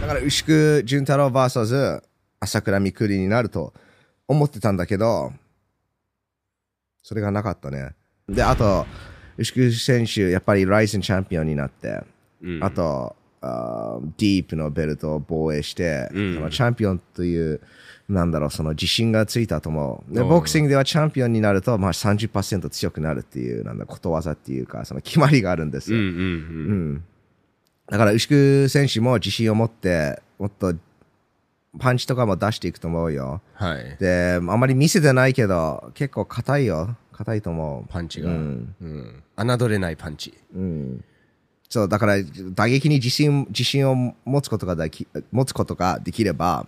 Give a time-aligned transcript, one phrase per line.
[0.00, 2.02] だから牛久潤太郎 VS
[2.40, 3.72] 朝倉未来になると
[4.28, 5.32] 思ってたんだけど、
[7.02, 7.90] それがなかったね。
[8.28, 8.86] で、あと、
[9.38, 12.00] 牛久選手、やっぱりライゼンチャンピオンになって、
[12.42, 17.60] うんあと、あーディープのベルトを防衛して、うんそのチャンピオンという、
[18.08, 20.14] なんだろう、その自信がついたと思う。
[20.14, 25.98] で、うんボクシングではチャンピオンになると、まあ30%強くなるっていう、なんだ、ことわざっていうか、その決まりがあるんですよ。
[25.98, 27.04] うんうんうん
[27.90, 30.74] だから、牛久選手も自信を持って、もっと
[31.78, 33.40] パンチとかも出していくと思うよ。
[33.54, 33.96] はい。
[33.98, 36.96] で、あんまり見せてないけど、結構硬いよ。
[37.12, 37.88] 硬いと思う。
[37.92, 38.30] パンチが。
[38.30, 39.22] ううんん。
[39.36, 40.34] 侮れないパンチ。
[40.54, 41.04] うん。
[41.68, 42.16] そう、だから、
[42.54, 46.66] 打撃に自信、自信を持つことができ、持つことができれば、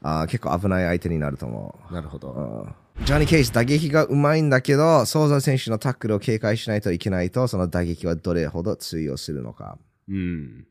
[0.00, 2.30] あー結構危ない相手になると思なるほど。
[2.32, 2.40] う。
[2.40, 9.78] うんジョニー・ケイス、打撃がうまいんだけど、ソーザー選手のタックルを警戒しないといけないと、その打撃はどれほど通用するのか。
[10.08, 10.66] うん。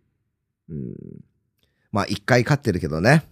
[0.69, 0.93] うん。
[1.91, 3.23] まあ、一回勝ってるけどね。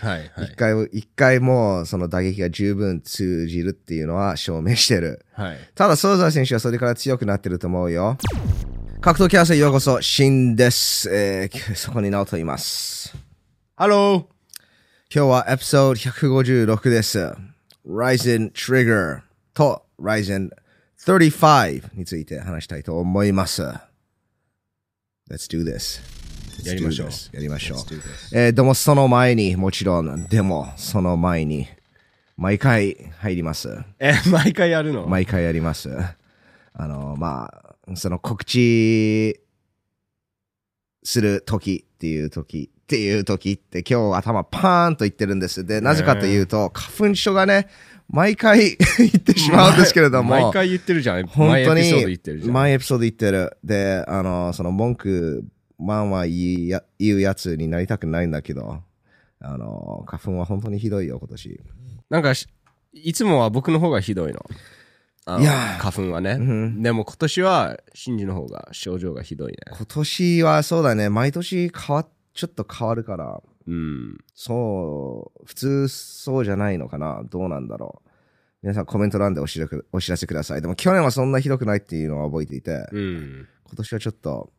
[0.00, 0.56] はいは一、い。
[0.56, 5.24] 回、一回もうその打撃が十分通じるっていうのは証明してる。
[5.32, 5.58] はい。
[5.74, 8.18] ただ、ソウザ選手はそれから強くなってると思うよ。
[9.00, 11.08] 格闘キャラスへようこそ、シンです。
[11.14, 13.16] えー、そこに直人います。
[13.76, 14.34] ハロー
[15.14, 17.32] 今日はエピソード156です。
[17.86, 19.20] RIZIN Trigger
[19.52, 20.50] と RIZIN
[20.98, 23.62] 35について話したいと思います。
[25.30, 26.00] Let's do this.
[26.64, 27.78] やりましょうやりましょう。
[28.32, 31.66] えーでもその前に、もちろん、でもその前に、
[32.36, 33.78] 毎回入ります。
[33.98, 35.06] え、毎回やるの？
[35.06, 35.90] 毎回やります。
[36.74, 37.50] あの、ま
[37.88, 39.40] あ、その告知
[41.02, 45.64] する時っていう時っていう時って今日頭パーンと言ってるんです。
[45.64, 47.68] で、なぜかというと、花粉症がね、
[48.08, 51.26] 毎回 言ってしまうんですけれども、毎回言ってるじゃん。
[51.26, 52.52] 本当に毎エピソード言ってるじゃん。
[52.52, 53.56] 毎エピソード言ってる。
[53.64, 55.44] で、あの、その文句、
[55.78, 58.82] まあまあ言いや言うやつになりたくないんだけど、
[59.40, 61.60] あの、花粉は本当にひどいよ、今年。
[62.10, 62.46] なんかし、
[62.92, 64.40] いつもは僕の方がひどいの。
[65.40, 66.36] いやー花粉はね。
[66.36, 69.56] んでも今年は、シンジの方が症状がひどいね。
[69.68, 74.18] 今年はそうだね、毎年変わっ、ちょっと変わるから、うん。
[74.34, 78.10] そう、普通そうじゃないのかなどうなんだろう。
[78.62, 80.62] 皆さんコメント欄でお知らせお知らせください。
[80.62, 83.48] でも去年はそんなひどくないっていうのは覚えていて、うん。
[83.66, 84.52] 今年はちょっと、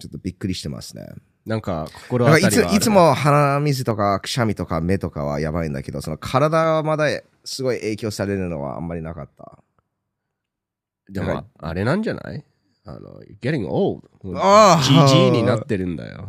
[0.00, 1.08] ちょっとびっくりしてますね。
[1.44, 7.06] なんか、心当たりはいつも鼻水とかくしゃみとか目とかはやばいんだけど、その体はまだ
[7.44, 9.58] すごい影響されるのはあんまりなかった。
[11.10, 12.44] でも、あれなんじゃない？
[12.84, 14.08] あの、getting old.
[14.22, 16.28] GG になってるんだよ。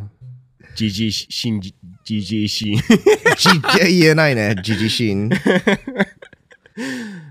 [0.75, 1.75] GG し、しんじ、
[2.05, 2.81] GG シーン。
[3.85, 5.27] じ言えないね、自自身。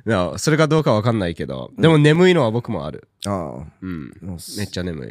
[0.05, 3.09] いやそれかどうかわかんないけど、でも眠いのは僕もある。
[3.27, 4.13] ああうん。
[4.57, 5.07] めっちゃ眠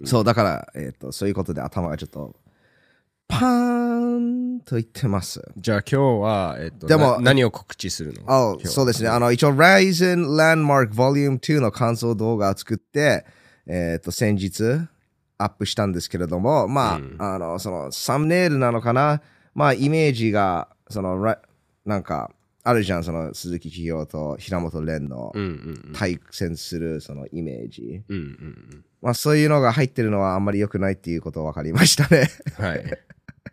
[0.00, 0.06] い。
[0.06, 2.36] そう、だから、えっ、と、そういうことで頭がちょっと、
[3.28, 4.60] パーン。
[4.66, 5.42] と言ってます。
[5.56, 9.08] じゃあ今日は、えっと、でも何を告知するのあそうですね。
[9.08, 13.24] あの、一応、Ryzen Landmark Volume 2の感想動画を作って、
[13.66, 14.88] えっ、と、先日、
[15.38, 19.20] アップしたんですけれども、まあ、うんあの、その、サムネイルなのかな？
[19.54, 21.40] まあ、イメージが、その、ら
[21.84, 22.30] なんか、
[22.62, 25.32] あるじゃん、その、鈴木企業と平本蓮の
[25.94, 28.02] 対戦する、その、イメージ。
[28.08, 28.16] うん。
[28.16, 32.28] うんうんまあ、そういうのが入ってるのはあんまり良くないっていうこと分かりましたね。
[32.58, 32.64] うん。
[32.64, 32.84] はい。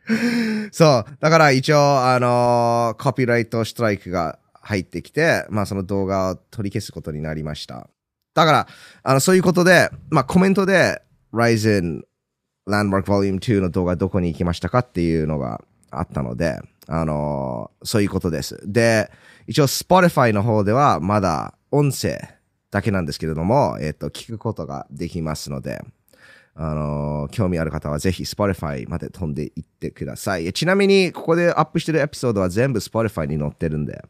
[0.72, 1.18] そう。
[1.20, 7.88] だから一応、あのーコピーライトストライクが入ってきて、まあその動画を取り消すことになりました。
[8.34, 8.68] だから、
[9.04, 11.02] あの、そういうことで、まあコメントで、
[11.34, 12.04] Ryzen
[12.68, 15.62] Landmark Volume 2の動画どこに行きましたかっていうのが
[15.92, 18.60] あったので、あのーそういうことです。
[18.66, 19.12] で、
[19.48, 22.20] 一応 Spotify の方ではまだ音声
[22.72, 25.84] だけなんですけれども、えっ、と、聞くことができますので、
[26.56, 30.52] あのー興味ある方はぜひ Spotify まで飛んでいってください。
[30.54, 34.06] ちなみに、ここでアップしてるエピソードは全部 Spotify に載ってるんで。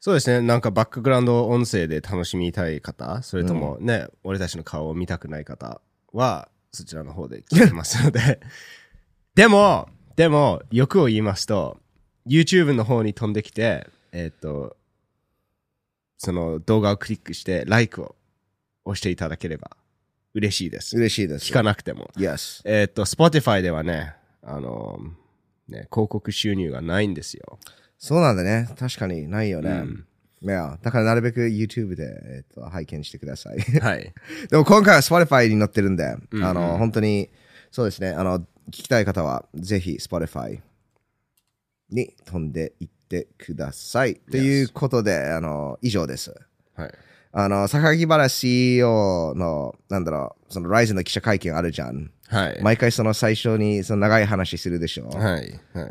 [0.00, 0.46] そうですね。
[0.46, 5.80] なんかバックグラウンド音声で楽しみたい方、それともね、俺たちの顔を見たくない方
[6.12, 8.40] は、そちらの方で聞けますので。
[9.34, 11.78] でも、でも、欲を言いますと、
[12.26, 14.76] YouTube の方に飛んできて、えっ、と、
[16.18, 18.16] その動画をクリックして、LIKE を
[18.84, 19.76] 押していただければ
[20.34, 20.96] 嬉しいです。
[20.96, 21.50] 嬉しいです。
[21.50, 22.10] 聞かなくても。
[22.16, 22.62] Yes.
[22.64, 24.98] えっ、と、Spotify ではね、あの、
[25.68, 27.58] ね、広告収入がないんですよ。
[27.98, 28.68] そうなんだね。
[28.78, 29.70] 確かにないよね。
[29.70, 30.07] うん
[30.40, 33.58] いや、だからなるべく YouTube で、えっと拝見してください。
[33.80, 34.12] はい。
[34.50, 37.30] でも今回は Spotify に載ってるんで、うんうんあの、本当に、
[37.70, 38.10] そうですね。
[38.10, 40.60] あの、聞きたい方は、ぜひ Spotify
[41.90, 44.16] に飛んでいってください。
[44.30, 46.34] ということで、あの、以上です。
[46.74, 46.90] はい。
[47.32, 52.10] あの、榊原 CEO の、なんだろう、そのライズの記者会見あるじゃん。
[52.28, 52.62] はい。
[52.62, 55.08] 毎回その最初にその長い話するでしょ。
[55.08, 55.60] はい。
[55.72, 55.90] はい。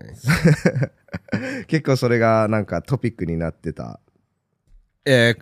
[1.68, 4.00] 結構それがなんかトピックになってた。
[5.10, 5.36] え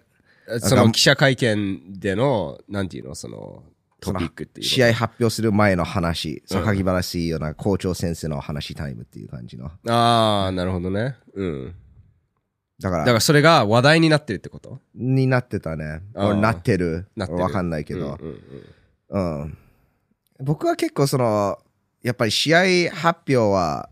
[0.48, 3.64] ー、その記者会見での、なんていうの、その、
[4.00, 4.70] トピックっていうの。
[4.70, 9.72] 試合発表する前の話、榊原 CEO の校長先生の話タイムっていう感じの。
[9.88, 11.16] ああ、なるほどね。
[11.34, 11.76] うん。
[12.80, 14.80] だから、だからそれが話題になってるってこと？
[14.94, 16.02] になってたね。
[16.14, 17.08] なってる。
[17.16, 18.20] なってるわかんないけど。
[18.22, 18.42] うんうん
[19.10, 19.58] うんうん。
[20.42, 21.58] 僕は結構その、
[22.04, 23.90] やっぱり試合発表は、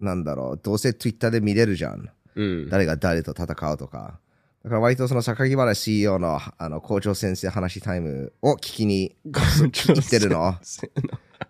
[0.00, 2.08] なんだろう、どうせ Twitter で見れるじゃん。
[2.34, 2.68] うん。
[2.68, 4.18] 誰が誰と戦うとか。
[4.68, 10.58] だから割とその榊原 CEO のあの校長先生話タイムを聞きに行ってるの。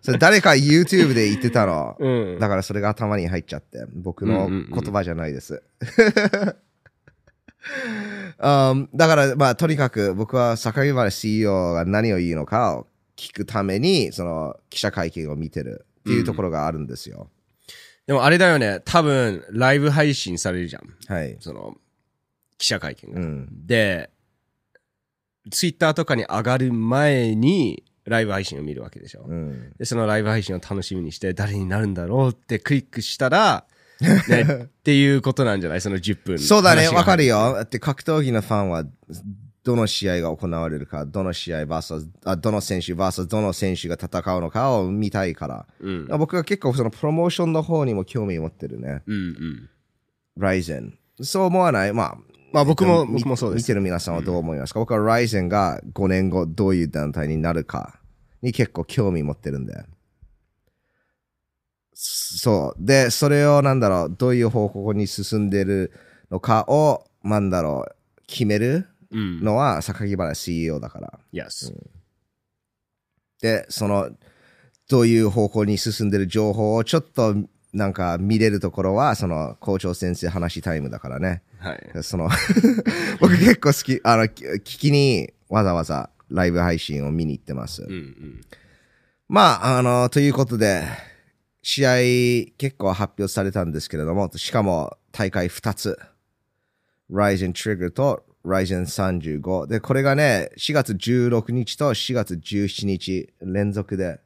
[0.01, 1.97] それ誰か YouTube で言ってたの。
[1.99, 2.39] うん。
[2.39, 5.61] だからそれが頭に入っちゃって、僕の言葉じゃないです。
[8.39, 12.87] um, だから、まあ、とにかく僕は榊原 CEO が何を言うのかを
[13.17, 17.29] 聞くために、その記者会見を見てるっていうところがあるんですよ。
[18.07, 21.13] でもあれだよね、多分、ライブ配信されるじゃん。
[21.13, 21.35] はい。
[21.41, 21.75] その、
[22.59, 23.19] 記者会見が。
[23.19, 23.47] うん。
[23.65, 24.11] で、
[25.49, 29.25] ツイッターとかに上がる前に、ライブ配信を見るわけでしょ。
[29.27, 29.71] うん。
[29.77, 33.65] で、そのライブ配信を楽しみにして、誰になるんだろうってクリックしたら、
[34.29, 35.81] ね、っていうことなんじゃない？
[35.81, 36.39] その10分。
[36.39, 37.53] そうだね、わかるよ。
[37.55, 38.85] だって格闘技のファンは、
[39.63, 45.67] どの試合が行われるか、どの試合 VS、あどの選手 VS どの選手が戦うのかを見たいから。
[45.81, 46.07] うん。
[46.17, 49.03] 僕は結構そのプロモーションの方にも興味持ってるね。
[49.05, 49.69] うんうん。
[50.37, 50.97] ライゼン。
[51.21, 51.91] そう思わない？
[51.93, 52.17] まあ、
[52.51, 53.63] まあ僕も、み僕もそうです。
[53.63, 57.99] 見てる皆さんはどう思いますか、僕はライゼンが5年後どういう団体になるか
[58.41, 59.83] に結構興味持ってるんで。
[61.93, 62.85] そう。
[62.85, 65.91] で、それをなんだろう、どういう方向に進んでる
[66.31, 69.43] のかを、なんだろう、決めるうん。
[69.43, 71.19] のは榊原 CEO だから。
[71.33, 71.73] Yes.
[73.41, 74.11] で、その、
[74.87, 77.35] どういう方向に進んでる情報をちょっと
[77.73, 81.43] なんか見れるところは、その校長先生話タイムだからね。
[81.59, 82.03] はい。
[82.03, 82.29] その、
[83.19, 87.83] 僕結構好き、あの、き聞きにわざわざライブ配信を見に行ってます。
[87.83, 88.41] うんうん。
[89.27, 90.83] まあ、あの、ということで、
[91.61, 95.99] 試合結構発表されたんですけれども、しかも大会2つ。
[97.11, 99.67] Ryzen Trigger と Ryzen 35。
[99.67, 104.19] で、これがね、4月16日と4月17日連続で、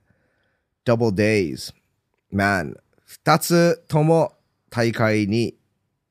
[0.85, 1.73] Double Days。
[2.33, 2.75] Man、
[3.25, 4.33] 2つとも
[4.69, 5.55] 大会に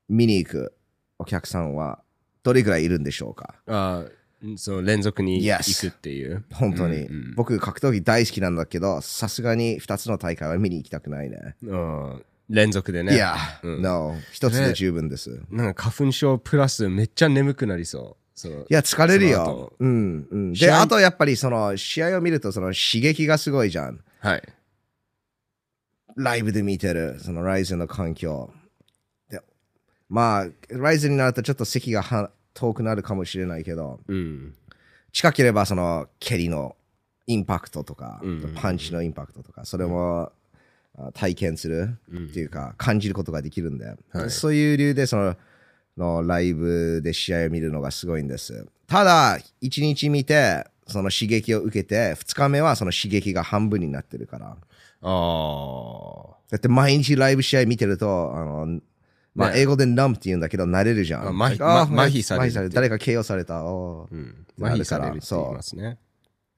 [0.09, 0.75] 見に行く
[1.19, 2.01] お客さんは
[2.43, 3.55] どれぐらいいるんでしょうか？
[3.67, 4.11] ああ、
[4.57, 6.45] その連続に Yes 行くっていう。
[6.53, 11.57] 本当に、うんうん僕格闘技大好きなんだけど、さすがに2つの大会は見に行きたくないね。
[11.63, 13.15] うん連続でね。
[13.15, 14.17] いや、うん no。
[14.33, 15.31] 一つで十分です。
[15.51, 18.23] いなんか花粉症プラスめっちゃ眠くなりそう。
[18.35, 19.73] そのや、疲れるよ後。
[19.79, 20.53] うん、うん。
[20.53, 24.01] で、あとやっぱりその、試合を見るとその刺激がすごいじゃん。
[24.21, 24.43] はい。
[26.17, 28.51] ライブで見てる、そのライズンの環境。
[29.31, 29.41] で
[30.09, 34.55] まあ、ライズンになるとちょっと席がは遠くなるかもしれないけど、うん。
[35.13, 36.77] 近ければその、蹴りの
[37.27, 40.33] インパクトとか、うんパンチのインパクトとか、それも、
[40.99, 45.37] あ体験するっていうか、感じることができるんで、はいそういう理由でその
[45.97, 48.67] のライブで試合を見るのがすごいんです。
[48.87, 54.57] ただ、1日見て、その刺激を受けて、2日目はその刺激が半分になってるから。
[55.03, 56.37] ああ。
[56.51, 58.81] だって毎日ライブ試合見てると、あの、
[59.35, 61.23] まあ、ね英語で numb って言うんだけど、慣れるじゃん。
[61.23, 63.65] あ麻痺あま麻痺される誰か KO された？
[63.65, 64.47] おーうん。
[64.63, 65.99] 麻痺されるって言いますね。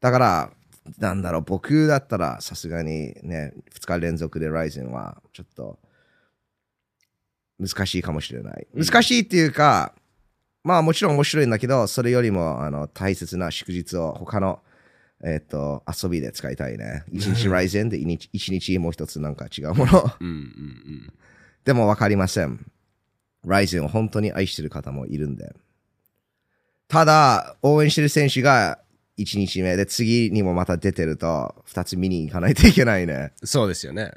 [0.01, 0.51] だから、
[0.99, 5.79] なんだろう、僕だったらさすがにね、2日連続でライゼンはちょっと
[7.59, 8.67] 難しいかもしれない。
[8.75, 9.95] 難しいっていうか、
[10.63, 14.61] まあもちろん面白いんだけど、それよりもあの大切な祝日を他の、
[15.25, 17.03] えっと遊びで使いたいね。
[17.11, 20.13] 一日ライゼンで一日一日もう一つなんか違うもの。
[20.21, 21.13] うんうんうん。
[21.65, 22.61] でもわかりません。
[23.47, 25.55] ライゼンを本当に愛してる方もいるんで。
[26.89, 28.79] ただ、応援してる選手が
[29.19, 33.33] 1日目で次にもまた出てると2つ見に行かないといけないね。
[33.43, 34.13] そうですよね。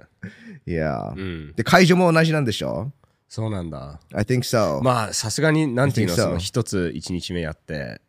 [0.66, 1.20] いやう。
[1.22, 1.54] ん。
[1.56, 2.92] で、会場も同じなんでしょ？
[3.30, 4.00] そうなんだ。
[4.14, 4.82] ?I think so.
[4.82, 8.02] まあ、さすがに、なんていうの、so その一つ一日目やって、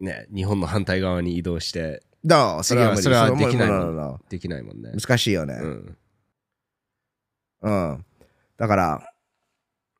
[0.00, 4.92] ね、日本の反対側に移動して、No, それはそれはそできないもん.できないもんね。
[4.98, 5.58] 難しいよね。
[5.60, 5.98] うん。
[7.60, 8.04] うん。
[8.56, 9.12] だから、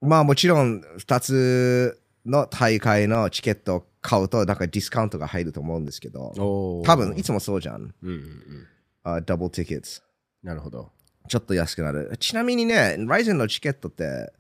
[0.01, 7.77] まあもちろん2つの大会のチケットを買うと、なんかディスカウントが入ると思うんですけど、多分いつもそうじゃん。
[7.77, 8.67] うんうんうん。
[9.03, 10.03] あダブルティケット。
[10.43, 10.93] なるほど。
[11.29, 12.17] ちょっと安くなる。
[12.19, 14.33] ちなみにね、ライゼンのチケットって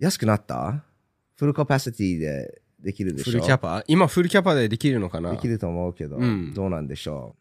[0.00, 0.84] 安くなった？
[1.36, 3.32] フルカパシティでできるでしょ？
[3.32, 3.84] フルキャパ？
[3.86, 5.30] 今フルキャパでできるのかな？
[5.32, 7.36] できると思うけど、うんどうなんでしょ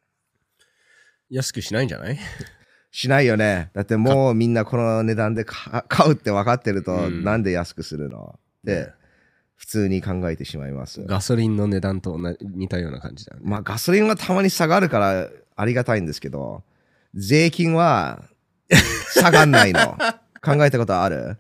[1.32, 1.36] う？
[1.36, 2.18] 安くしないんじゃない？
[2.92, 3.70] しないよね。
[3.74, 8.40] だってもうみんなこの値段でか買うって分かってると、うんなんで安くするの？
[8.62, 8.92] って、
[9.56, 11.04] 普通に考えてしまいます。
[11.06, 13.42] ガソリンの値段と似たような感じだね。
[13.44, 16.64] まあガソリンはたまに下がるからありがたいんですけど、
[17.14, 18.24] 税金は
[19.14, 19.98] 下がんないの。
[20.42, 21.38] 考えたことある？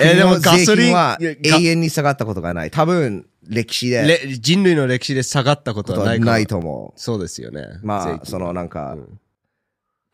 [0.00, 2.70] えーでもガソリンは永遠に下がったことがない。
[2.70, 7.00] 多分歴史でれ人類の歴史で下がったことはないないと思う。
[7.00, 7.78] そうですよね。
[7.82, 9.20] まあ、そのなんか、うん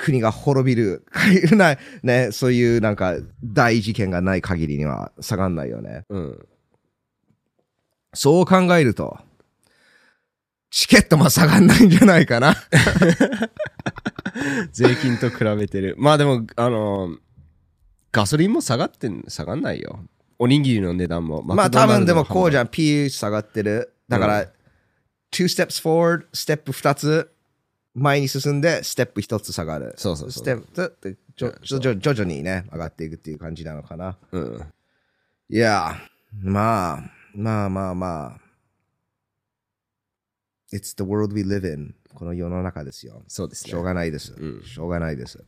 [0.02, 1.06] 国が滅びる、
[1.56, 6.04] ない、ね、そういうなんか大事件がない限りには下がんないよね。
[6.08, 6.46] うん。
[8.12, 9.16] そう考えると、
[10.70, 12.56] チケットも下がんないんじゃないかな。
[14.72, 15.94] 税金と比べてる。
[15.98, 17.16] まあでも、あの、
[18.12, 20.00] ガソリンも下がってん、下がんないよ。
[20.38, 21.42] おにぎりの値段も。
[21.42, 23.94] まあ多分でもこうじゃゃん、P 下がってる。
[24.08, 24.52] だから、う
[25.32, 27.32] 2 steps forward、ステップ2つ
[27.94, 29.94] 前に進んで、ステップ1つ下がる。
[29.96, 34.18] そうそうそうステップってちょちょちょ徐々にね、上がっていくっていう感じなのかな。
[34.30, 34.72] うん。
[35.48, 35.96] いや、
[36.42, 38.40] まあ、まあまあまあ。
[40.72, 41.94] It's the world we live in.
[42.14, 43.22] この世の中ですよ。
[43.28, 43.70] そうですね。
[43.70, 44.34] しょうがないです。
[44.36, 45.42] うんしょうがないです。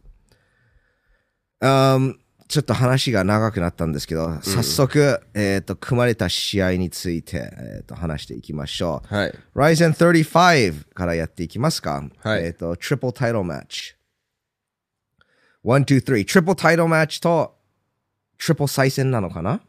[1.60, 9.14] Um, ちょっと話が長くなったんですけど、早速、えっ、と、組まれた試合について、えっ、と、話していきましょう。
[9.14, 9.34] はい。
[9.54, 12.04] Ryzen 35からやっていきますか。
[12.18, 13.94] はいえっ、と、トリプルタイトルマッチ。
[15.64, 16.04] 1、2、3。
[16.04, 17.56] トリプルタイトルマッチと、
[18.38, 19.60] トリプル再戦なのかな？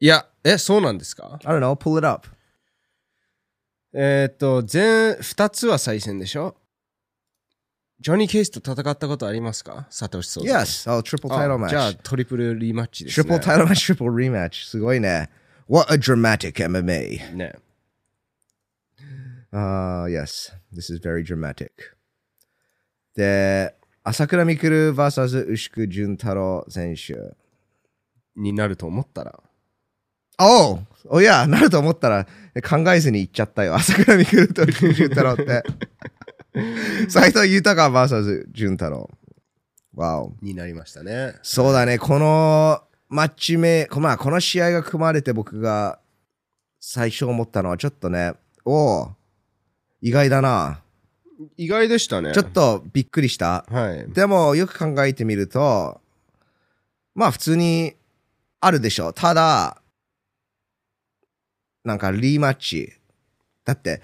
[0.00, 2.28] いや、え、そうなんですか？I don't know, pull it up.
[3.94, 6.56] えーっと、全、二つは再戦でしょ？
[8.00, 9.86] ジョニー・ケイスと戦ったことありますか？
[9.90, 11.98] サトシソウ Yes, oh, triple title あじゃあ match.
[12.02, 13.30] トリプルリマッチですね。
[13.36, 14.66] Triple title match, triple rematch.
[14.66, 15.30] すごいね。
[15.68, 17.34] What a dramatic MMA.
[17.34, 17.54] ね。
[19.52, 21.70] Uh, yes, this is very dramatic.
[23.14, 27.36] で、朝倉未来 vs 牛久潤太郎選手。
[28.36, 29.40] になると思ったら。
[30.40, 32.24] おうおいや、なると思ったら
[32.68, 33.76] 考えずに言っちゃったよ。
[33.76, 35.62] 朝倉未来と牛久潤太郎って。
[37.08, 39.10] 斎藤豊 vs 潤太郎。
[39.94, 40.32] わお。
[40.42, 41.34] になりましたね。
[41.42, 45.98] そうだね、このマッチ目、こまあ、この試合が組まれて僕が
[46.80, 48.34] 最初思ったのはちょっとね、
[48.64, 49.10] おお
[50.00, 50.80] 意外だな。
[51.56, 52.32] 意外でしたね。
[52.32, 53.64] ちょっとびっくりした。
[53.68, 54.12] はい。
[54.12, 56.00] でもよく考えてみると、
[57.14, 57.94] まあ普通に
[58.60, 59.14] あるでしょう。
[59.14, 59.80] ただ、
[61.84, 62.92] なんかリーマッチ。
[63.64, 64.02] だって、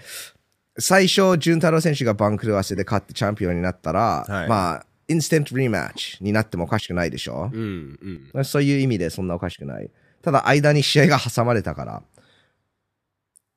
[0.79, 7.49] 最初、潤太郎選手がバンクルワセで勝ってチャンピオンになったら、はいまあ、インスタントリーマッチになってもおかしくないでしょ？
[7.51, 8.45] うんうん。
[8.45, 9.91] そういう意味でそんなおかしくない。
[10.21, 12.03] ただ、間に試合が挟まれたから、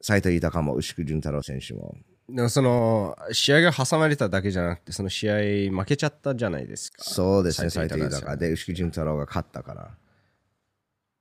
[0.03, 1.95] 斎藤豊も牛久潤太郎選手も。
[2.29, 5.35] でもその、試合が挟まれただけじゃなくて、その試合
[5.71, 7.05] 負けちゃったじゃないですか。
[7.05, 9.91] そうですね、斎藤豊で、牛久潤太郎が勝ったから。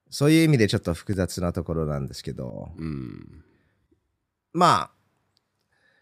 [0.09, 3.43] そういう意味でちょっと複雑なところなんですけど、うん。
[4.53, 4.91] まあ、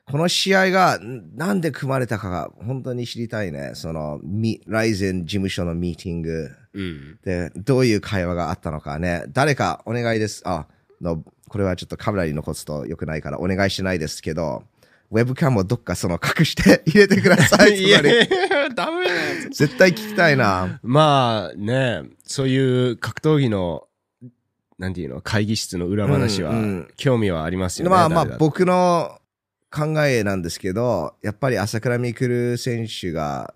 [0.10, 3.72] この試合がんなんで組まれたかが本当に知りたいね。
[3.76, 7.20] その、ミライゼン事務所のミーティングうん。
[7.24, 9.24] で、どういう会話があったのかね。
[9.30, 10.42] 誰かお願いです。
[10.46, 10.68] あ、
[11.02, 14.64] の、これはちょっとカメラに残すと良くないからお願いしないですけど、
[15.12, 17.78] ウェブカムをどっかその隠して 入れてください。
[17.78, 18.02] いや
[18.74, 19.58] ダメなやつ。
[19.58, 20.80] 絶対聞きたいな。
[20.84, 23.88] まあね、そういう格闘技の、
[24.80, 27.90] なんていうの、会議室の裏話はうんうん、興味はありますよね。
[27.90, 29.21] まあまあ誰だって僕の
[29.74, 33.54] 考えなんですけど、やっぱり朝倉未来選手が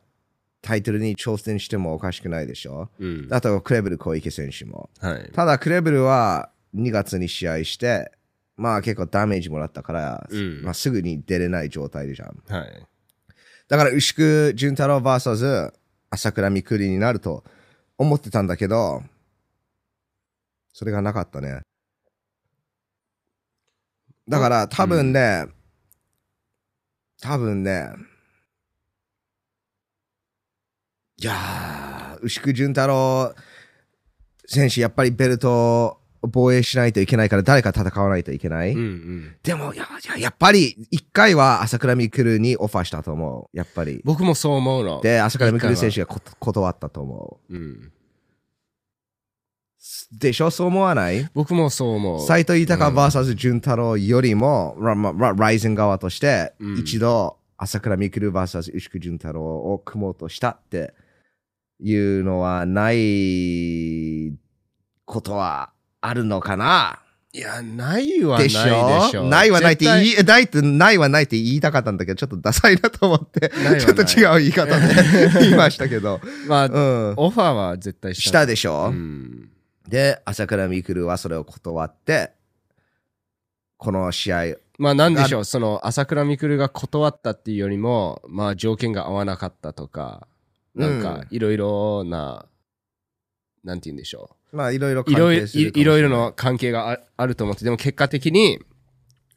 [0.61, 2.89] タイトルに挑戦してもおかしくないでしょ？
[2.99, 3.27] うん。
[3.31, 4.89] あとクレブル小池選手も。
[4.99, 5.31] はい。
[5.33, 8.11] ただクレブルは2月に試合して、
[8.57, 12.41] まあ結構ダメージもらったから、うんまあすぐに出れない状態じゃん。
[12.47, 12.87] はい。
[13.67, 15.73] だから牛久潤太郎 VS
[16.09, 17.43] 朝倉未来になると
[17.97, 19.03] 思ってたんだけど、
[20.71, 21.61] それがなかったね。
[24.27, 25.45] だから多分ね、
[27.25, 27.89] 多分ね、
[31.17, 33.33] いやー、牛久潤太郎
[34.45, 38.73] 選手、やっぱりベルトを防衛しないといけないから誰か戦わないといけない。
[38.73, 39.35] うんうん。
[39.41, 43.57] でも、いや、いややっぱり、一回は朝倉未来にオファーしたと思う。
[43.57, 44.01] やっぱり。
[44.03, 45.01] 僕もそう思うの。
[45.01, 47.91] で、朝倉未来選手がこ断ったと思うん。
[50.13, 50.17] う。
[50.19, 50.49] でしょ？
[50.51, 51.29] そう思わない？
[51.33, 52.25] 僕もそう思う。
[52.25, 60.93] 斎藤豊 VS 潤太郎よりも、ラまラライゼン側として、うん一度、朝倉未来 VS 牛久潤太郎を組もうとしたって
[61.79, 64.33] いうのはない
[65.05, 66.99] ことはあるのかな？
[67.33, 68.53] いや、ないはないででし
[69.09, 69.23] しょ？
[69.23, 73.49] ょないはないって言い、ないって、ないはないって言いたかったんだけど、ちょっとダサいなと思って、
[73.81, 76.21] ちょっと違う言い方で言いましたけど。
[76.47, 76.69] まあ、う
[77.11, 77.13] ん。
[77.17, 79.49] オファーは絶対したでしょ、うん。
[79.87, 82.33] で、朝倉未来はそれを断って、
[83.77, 84.43] この試合、
[84.77, 90.27] まあ、なんでしょう、その、朝倉未来が断ったっていうよりも、まあ、条件が合わなかったとか、
[90.73, 92.45] なんかうん、いろいろな、
[93.63, 95.81] なんて言うんでしょまあいろいろ関係するい。
[95.81, 98.59] いろいろの関係がああると思って、でも結果的に、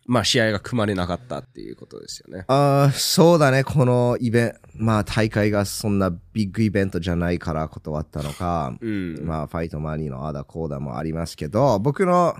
[0.07, 2.45] まあ、試合が組まれなかったっていうことですよね。
[2.49, 9.25] ああ、そうだね、このイベント、まあ大会がそんなビッグイベントじゃないから断ったのか、うん。
[9.25, 12.37] まあファイトマニーのあだこうだもありますけど、僕の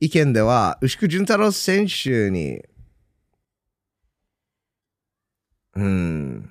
[0.00, 2.62] 意見では、牛久潤太郎選手に、
[5.74, 6.50] うん、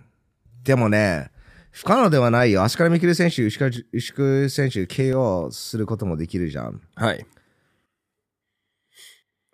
[0.64, 1.32] でもね、
[1.72, 2.64] 不可能ではないよ。
[2.64, 6.82] 足利未来選手、牛久牛久選手、KO することもできるじゃん。
[6.96, 7.26] はい。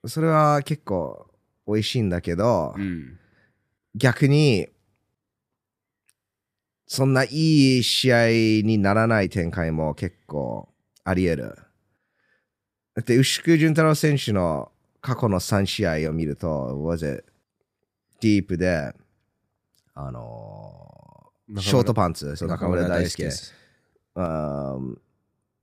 [0.05, 1.27] それは結構
[1.67, 3.17] 美味しいんだけど、うん。
[3.95, 4.67] 逆に、
[6.93, 8.27] そんないい試合
[8.67, 10.67] にならない展開も結構
[11.05, 11.55] あり得る。
[12.95, 17.23] だって、牛久潤太郎選手の過去の3試合を見ると、was it
[18.19, 18.93] ディープで、
[19.93, 23.23] あのーショートパンツ、そう中村大輔。
[23.23, 23.53] です。
[24.15, 25.01] うん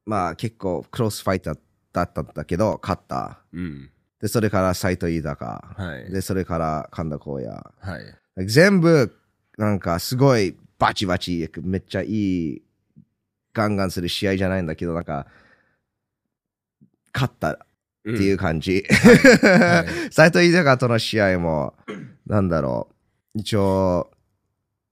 [0.06, 1.58] まあ結構クロスファイター
[1.92, 3.40] だったんだけど、勝った。
[3.52, 3.90] うん。
[4.18, 5.74] で、それから斎藤豊。
[5.76, 6.10] はい。
[6.10, 7.50] で、それから神田光也。
[7.80, 7.98] は
[8.40, 8.46] い。
[8.46, 9.14] 全部、
[9.58, 12.62] なんかすごいバチバチ、めっちゃいい、
[13.52, 15.26] ガンガンする試合じゃないんだけど、なんか、
[17.12, 17.56] 勝ったっ
[18.04, 18.84] ていう感じ。
[18.88, 21.74] は斎藤裕との試合も、
[22.26, 22.88] なんだろ
[23.34, 24.10] う、一応、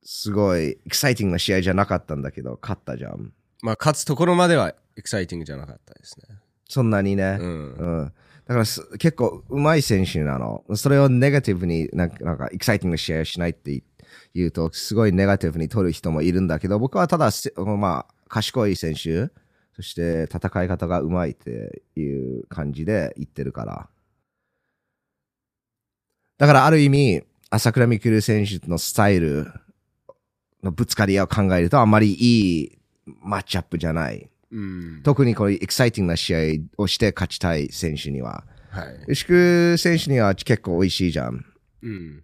[0.03, 3.33] すごいエキサイティングな試合じゃなかったんだけど、勝ったじゃん。
[3.63, 6.37] まあ、勝つところまではエキサイティングじゃなかったですね。
[6.69, 7.39] そんなにね。
[7.41, 7.73] うん。
[7.75, 8.13] うん。
[8.47, 10.65] だからす結構上手い選手なの。
[10.75, 13.83] それをネガティブになんか、なんかエキサイティングな試合をしないって言
[14.45, 19.31] うと、すごいネガティブに取る人もいるんだけど、僕はただせ、まあ、賢い選手、
[19.75, 23.89] そして戦い方が上手いっていう感じで言ってるから。
[26.39, 29.47] だからある意味、朝倉未来選手のスタイル
[30.63, 32.79] のぶつかり合いを考えると、あんまりいい
[33.23, 34.29] マッチアップじゃない。
[34.51, 35.01] うん。
[35.03, 36.39] 特にこういうエキサイティングな試合
[36.79, 38.45] をして勝ちたい選手には。
[38.71, 39.05] はい。
[39.09, 41.45] 牛久選手には結構美味しいじゃん。
[41.83, 42.23] うん。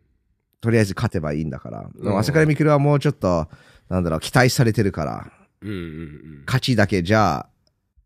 [0.62, 1.90] とりあえず勝てばいいんだから。
[1.94, 3.48] でもうん朝倉未来はもうちょっと、
[3.90, 6.42] なんだろう、期待されてるから、うんうんうん。
[6.46, 7.46] 勝ちだけじゃ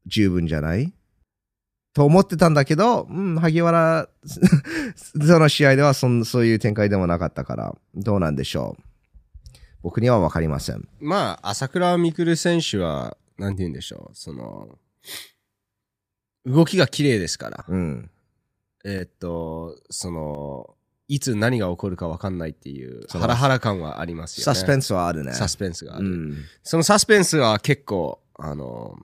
[0.06, 0.92] 十分じゃない？
[1.94, 4.08] と思ってたんだけど、うん、萩原、
[4.96, 8.82] その試合ではそんそういう展開でもなかったから、どうなんでしょう？
[9.82, 10.88] 僕には分かりません。
[11.00, 14.16] まあ、朝倉未来選手は、なんて言うんでしょう。
[14.16, 14.78] その、
[16.44, 17.64] 動きが綺麗ですから。
[17.68, 18.10] うん。
[18.84, 20.75] えーっと、その、
[21.08, 24.44] いつ何が起こるか分かんないっていう、ハラハラ感はありますよね。
[24.44, 25.32] サスペンスはあるね。
[25.32, 26.06] サスペンスがある。
[26.06, 26.36] うん。
[26.62, 28.96] そのサスペンスは結構、あの、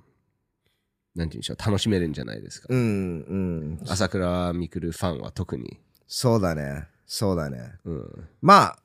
[1.14, 2.66] なんて言うんでしょう、楽しめるんじゃないですか。
[2.70, 3.80] うん、うん。
[3.86, 5.78] 朝倉未来ファンは特に。
[6.06, 6.88] そうだね。
[7.06, 7.74] そうだね。
[7.84, 8.28] うん。
[8.40, 8.78] まあ、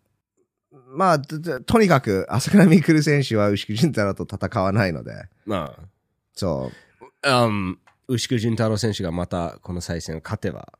[0.90, 5.74] まあ、とにかく、朝倉未来選手は牛久潤太郎と戦わないので、ま
[6.34, 6.72] そ
[7.24, 10.74] あ、うん、牛久潤太郎選手がまたこの再戦を勝てば、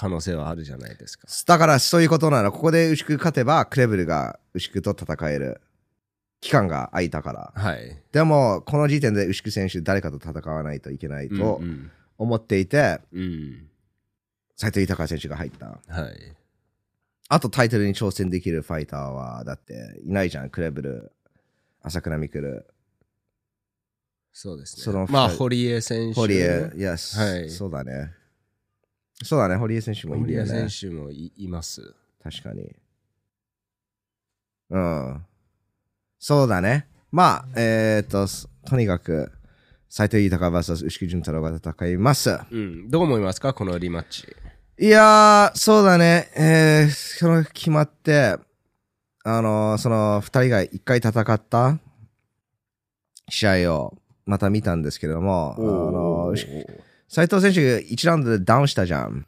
[0.00, 1.28] 可能性はあるじゃないですか。
[1.28, 1.46] う。
[1.46, 2.52] だからそういうことなの。
[2.52, 5.60] ここで牛久勝てば、クレブルが牛久と戦える
[6.40, 7.52] 期間が空いたから。
[7.54, 7.98] はい。
[8.10, 13.20] でも、この時点で牛久選手、誰かと戦わないといけないとうん思っていて、うん。
[13.20, 13.68] うん。
[14.56, 15.66] 斉藤豊選手が入った。
[15.66, 16.36] はい。
[17.28, 20.48] あとタイトルに挑戦できるファイターは、だっていないじゃん。
[20.48, 21.12] クレブル、
[21.82, 22.64] 朝倉未来、
[24.32, 24.82] そうですね。
[24.82, 26.14] そのまあ、堀江選手。
[26.14, 28.14] 堀江、イエス、はいそうだね。
[29.22, 30.68] そうだね、堀江選手もいる堀江よね。
[30.68, 31.94] 選手もいいます。
[32.22, 32.74] 確かに。
[34.70, 35.26] うん。
[36.18, 36.86] そうだね。
[37.12, 39.32] まあ、えー、っと、すとにかく、
[39.88, 42.38] 斉藤豊 VS 牛久潤太郎が戦います。
[42.50, 42.90] うん。
[42.90, 44.28] どう思いますかこのリマッチ。
[44.78, 46.30] いやー、そうだね。
[46.36, 48.36] えー、その決まって、
[49.22, 51.78] あのーその二人が一回戦った
[53.28, 56.70] 試合をまた見たんですけれども、あのー
[57.10, 59.26] 斉藤選手が1ラウンドでダウンしたじゃん。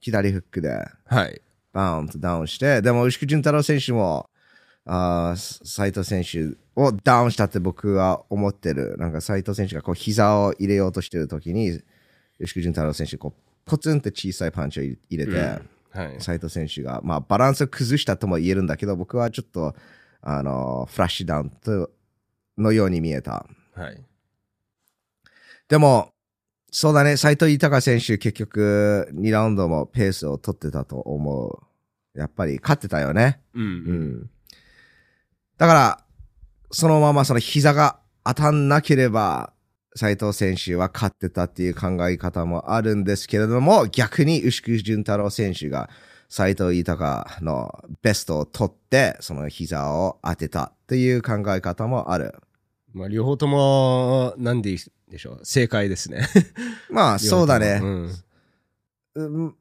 [0.00, 0.84] 左フックで。
[1.04, 1.40] はい。
[1.72, 4.28] バウンとダウンして、でも牛久潤太郎選手も、
[4.84, 8.96] あー斉藤選手をダウンしたって僕は思ってる。
[8.98, 11.80] なんか斉藤選手がこう膝を入れようとしてる時に、
[12.40, 15.38] 牛久潤太郎選手こうポツンって小さいパンチを入れて、
[15.92, 16.20] はい。
[16.20, 19.76] 斉藤選手が、まあ、バランスを崩したとも言えるんだけど、僕はちょっと、
[20.20, 21.90] あの、フラッシュダウンと
[22.58, 23.46] のように見えた。
[23.76, 24.02] はい。
[25.68, 26.12] でも、
[26.78, 31.48] そうだね、斎藤豊選手結局2ラウンドもペースを取ってたと思
[32.14, 32.18] う。
[32.18, 33.40] やっぱり勝ってたよね。
[33.54, 33.62] うん。
[33.62, 34.30] うん。
[35.56, 36.04] だから、
[36.70, 39.54] そのままその膝が当たんなければ、
[39.94, 45.88] 斉藤選手は勝ってたっていう考え方もあるんですけれども、逆に牛久潤太郎選手が
[46.28, 52.34] 斉藤豊のベストを取って、その膝を当てたっていう考え方もある。
[52.92, 54.76] まあ、両方とも、なんで
[55.08, 55.34] でしょ？
[55.34, 55.40] う。
[55.44, 56.26] 正解ですね。
[56.90, 57.80] まあ、そうだね。
[57.82, 58.14] うん。
[59.14, 59.56] うん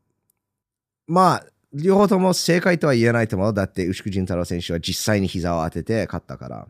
[1.07, 3.53] まあ、両方とも正解とは言えないと思う。
[3.53, 6.67] だって、牛久潤太郎選手は実際に膝を当てて勝ったから。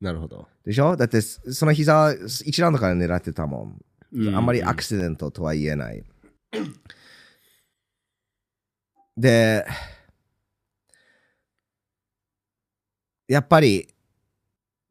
[0.00, 0.48] なるほど。
[0.66, 0.96] でしょ？
[0.96, 3.84] だって、その膝は1ラウンドから狙ってたもん。
[4.12, 6.04] うんあんまりアクシデントとは言えない。
[9.16, 9.64] で、
[13.28, 13.88] やっぱり、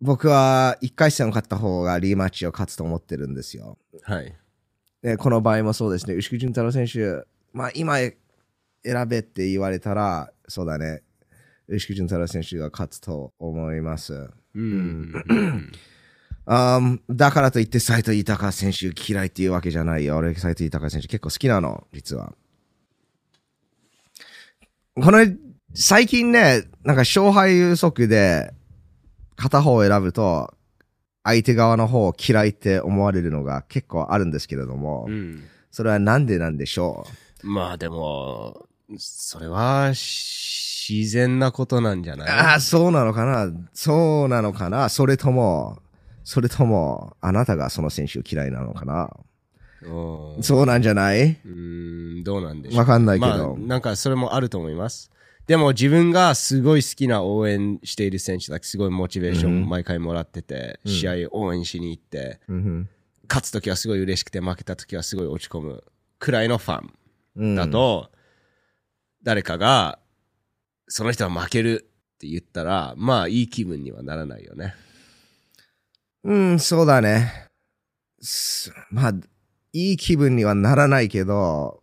[0.04, 3.78] 僕は1回戦を勝った方がリーマッチを勝つと思ってるんですよ。
[4.04, 4.36] はい。
[5.02, 6.14] で、この場合もそうですね。
[6.14, 8.14] 牛久潤太郎選手、まあ今選
[9.08, 11.04] べって言われたら、そうだね。
[11.70, 14.30] 牛久潤太郎選手が勝つと思います。
[14.54, 15.14] うん。
[16.46, 20.18] あーだからといって斉藤豊選手嫌いっていうわけじゃないよ。
[20.18, 22.34] 俺、斉藤豊選手結構好きなの、実は。
[24.96, 25.26] この、
[25.74, 28.54] 最近ね、なんか勝敗予測で
[29.36, 30.54] 片方を選ぶと、
[31.24, 35.44] 相手側の方を嫌いって思われるのが結構あるんですけれども、うん。
[35.72, 37.08] それはなんでなんでしょ
[37.42, 38.68] まあでも、
[38.98, 42.30] それは自然なことなんじゃない？
[42.30, 43.52] ああ、そうなのかな？
[43.74, 44.90] そうなのかな？
[44.90, 45.80] それとも、
[46.24, 49.10] それとも、あなたがその選手嫌いなのかな？
[49.82, 50.44] うん。
[50.44, 51.40] そうなんじゃない？
[51.46, 52.80] うーん、どうなんでしょう。
[52.80, 53.56] わかんないけど。
[53.56, 55.10] まあ、なんかそれもあると思います。
[55.48, 62.90] でも自分がすごい好きな応援している選手だけすごいモチベーショうんン毎回もらってて、うん試合応援しに行って、うん
[63.30, 65.84] 勝つときはすごい嬉しくて負けたときはすごい落ち込む
[66.20, 66.94] くらいのファン
[67.36, 68.12] うんだと、
[69.24, 70.00] 誰かが、
[70.88, 74.76] その人は負けるって言ったら、まあいい気分にはならないよね。
[76.24, 77.50] うん、そうだね。
[78.22, 79.14] すまあ、
[79.74, 81.82] いい気分にはならないけど、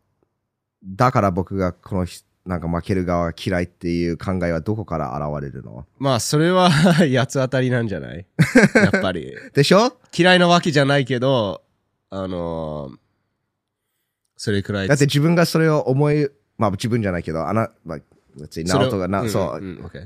[0.84, 5.86] だから僕がこのひ、なんか負ける側が嫌いっていう考えはどこから現れるの？
[5.98, 6.68] まあそれは
[7.14, 8.26] 八つ当たりなんじゃない？
[8.74, 9.34] やっぱり。
[9.54, 9.96] でしょ？
[10.16, 11.62] 嫌いなわけじゃないけど、
[12.10, 12.98] あのー
[14.42, 14.88] それくらい。
[14.88, 17.98] だって自分がそれを思い、まあ自分じゃないけど、あな、まあ、
[18.40, 19.60] 別にがな、んそう、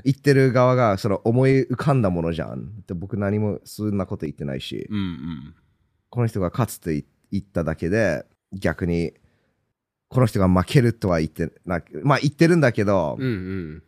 [0.05, 2.83] 言ってる側がその思い浮かんだものじゃん。
[2.87, 5.55] で僕何もそんなこと言ってないし、うんうん。
[6.11, 9.15] この人が勝つと言言っただけで、逆に、
[10.15, 13.83] この人が負けるとは言ってなく、まあ言ってるんだけど、うんうん。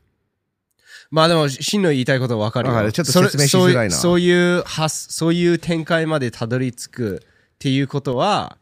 [1.08, 2.74] まあでも、真の言いたいことは分かるよ。
[2.74, 7.22] わかるちょっと説明しづらいなそういうそういう発、そういう展開までたどり着く
[7.54, 8.58] っていうことは、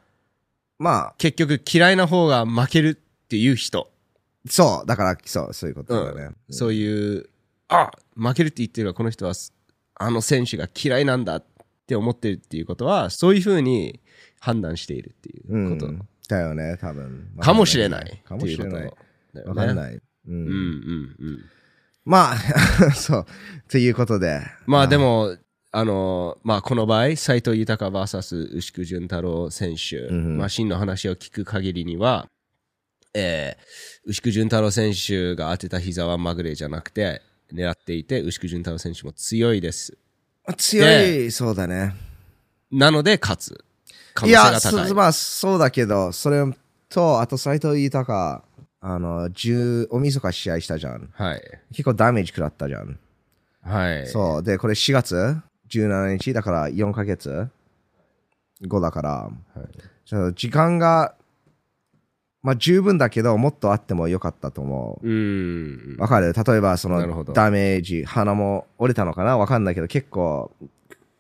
[0.79, 3.91] まあ、結局嫌いな方が負けるっていう人。
[4.47, 6.35] そう、だから、そう、そういうことだね。
[6.51, 7.31] そういう、
[7.69, 9.33] あ負けるって言ってるからこの人は、
[9.95, 11.45] あの選手が嫌いなんだっ
[11.87, 14.01] て思ってるっていうことは、そういうふうに
[14.39, 16.14] 判断しているっていううんこと。
[16.29, 17.31] だよね、多分。
[17.41, 18.23] かもしれない。
[18.25, 18.93] かもしれない。
[19.45, 19.95] わかんない。
[19.95, 21.17] ううんうんん。
[21.19, 21.45] うん。
[22.05, 22.37] まあ、
[22.93, 23.27] そう。
[23.69, 24.41] ということで。
[24.67, 25.37] まあでも、
[25.71, 32.29] あの、まあこの場合、斎藤豊 VS 牛久潤太郎選手、うんまあ真の話を聞く限りには、
[33.13, 39.97] えー、牛久潤太郎選手が当てた膝はまぐれじゃなくて、狙っていて、牛久潤太郎選手も強いです。
[40.57, 41.95] 強い、そうだね。
[42.71, 43.65] なので勝つ。
[44.15, 44.89] 可い能性や、が高い。
[44.89, 46.43] そまあ、そうだけど、それ
[46.89, 48.43] と、あと、斎藤豊、
[48.81, 51.11] あの、10、おみそか試合したじゃん。
[51.15, 51.43] はい。
[51.73, 52.99] 結構ダメージ食らったじゃん。
[53.63, 54.07] はい。
[54.07, 54.43] そう。
[54.43, 55.37] で、これ4月
[55.71, 56.33] ？17日？
[56.33, 57.49] だから4ヶ月？
[58.69, 59.31] 後だから、
[60.05, 61.15] ちょっと時間が、
[62.43, 65.09] まあ十分だけど、もっとあってもよかったと思う。
[65.09, 65.97] うん。
[65.99, 66.35] わかる？
[66.35, 69.39] 例えば、そのダメージ、鼻も折れたのかな？
[69.39, 70.53] わかんないけど、結構、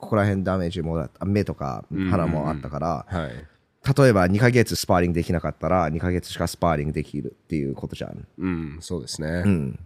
[0.05, 3.31] ここら辺ダメージもらった、目とかうん鼻もあったから、はい。
[3.99, 8.27] 例えば2ヶ月スパーリングできなかったら、2ヶ月しかスパーリングできるっていうことじゃん。
[8.39, 9.43] うん、そうですね。
[9.45, 9.79] うん。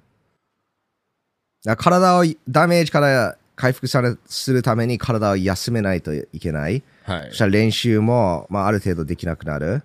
[1.64, 6.82] だ体を、ダメージから回復されするために体を休めないといけない。
[7.02, 7.38] はいそし。
[7.38, 9.82] たら練習も、まあ、ある程度できなくなる。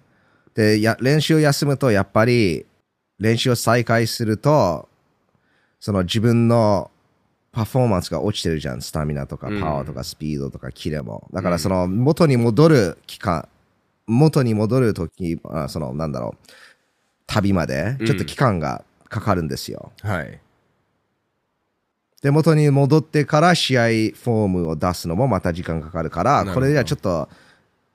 [0.55, 2.65] で、や練習を休むと、やっぱり、
[3.19, 4.89] 練習を再開すると、
[5.79, 6.91] その自分の
[7.53, 8.81] パフォーマンスが落ちてるじゃん。
[8.81, 11.29] スタミナとかうんパワーとかスピードとかキレも。
[11.31, 13.47] だからその元に戻る期間、
[14.07, 16.47] 元に戻るとき、あそのなんだろう、
[17.27, 19.91] 旅までちょっと期間がかかるんですよ。
[20.01, 20.39] はい。
[22.23, 27.29] で、元に戻ってから試合フォームを出すのもまた時間かかるから、これではちょっと、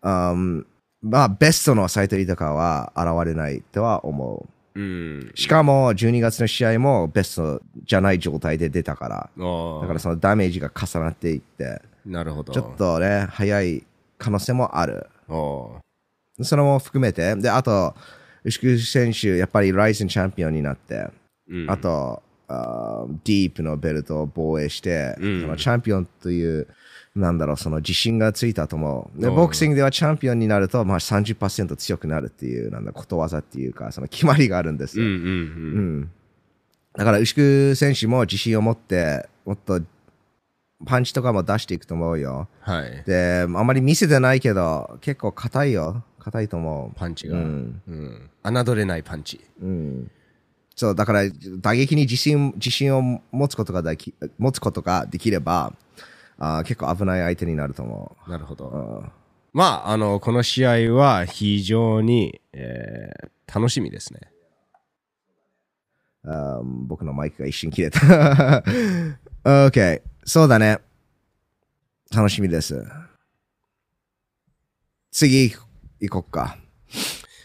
[0.02, 0.64] あー
[1.02, 4.57] まあ、ベストのサイトリとかは現れないとは思う。
[4.78, 5.32] うん。
[5.34, 12.52] しかも、12月の試合もベストじゃない状態で出たから、だからそのダメージが重なっていって、なるほど。
[12.52, 13.84] ちょっとね、早い
[14.18, 15.08] 可能性もある。
[16.40, 17.96] それも含めて、で、あと、
[18.44, 21.08] 牛久選手、やっぱりライズンチャンピオンになって、
[21.48, 21.70] うん。
[21.70, 25.40] あと、あーディープのベルトを防衛して、うん。
[25.40, 26.68] そのチャンピオンという、
[27.18, 29.20] なんだろう、その自信がついたと思う。
[29.20, 35.04] で、うんボクシングではチャンピオンになると、まあ30%強くなるっていう、なんだ、ことわざっていうか、その決まりがあるんですよ。
[35.04, 35.20] うんうんう
[36.00, 36.10] ん
[36.94, 39.80] だから、牛久選手も自信を持って、もっと、
[40.84, 42.48] パンチとかも出していくと思うよ。
[42.60, 43.04] はい。
[43.06, 46.02] で、あんまり見せてないけど、結構硬いよ。
[46.18, 46.98] 硬いと思う。
[46.98, 47.36] パンチが。
[47.36, 47.82] ううん。
[47.88, 48.30] ん。
[48.42, 49.40] 侮れないパンチ。
[49.62, 50.10] うん。
[50.74, 51.22] そう、だから、
[51.60, 55.72] 打撃に自信、自信を持つことができ、持つことができれば、
[56.38, 58.68] あー結構危ない相手になると思なるほど。
[58.68, 58.76] う。
[58.76, 59.12] うん
[59.52, 64.20] まあ、あの、この試合は非常に、えー楽しみですね。
[66.22, 68.62] あー僕のマイクが一瞬切れた。
[69.42, 70.02] OK。
[70.24, 70.78] そうだね。
[72.14, 72.84] 楽しみです。
[75.10, 75.54] 次、
[76.00, 76.58] 行こっか。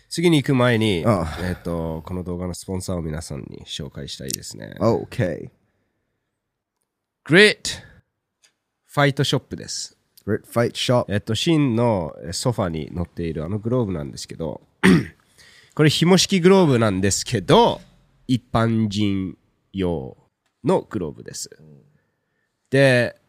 [0.09, 4.75] 次に行く前に、あえっ、と、この動画のスポンサーを皆さんに紹介したいですね。
[4.79, 5.49] OK。
[7.25, 7.81] Great
[8.93, 9.97] ファイトショップです。
[10.27, 11.05] Grit Fight Shop。
[11.11, 14.61] えっと、シンのソファに乗っているあのグローブなんですけど、
[15.73, 17.81] これ紐式グローブなんですけど、
[18.27, 19.35] 一般人
[19.73, 20.15] 用
[20.63, 21.49] のグローブです。
[22.69, 23.19] で、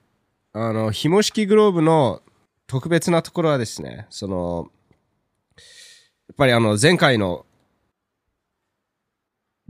[0.53, 2.21] あの、紐式グローブの
[2.67, 4.71] 特別なところはですね、その、
[6.29, 7.47] やっぱりあの、前回の、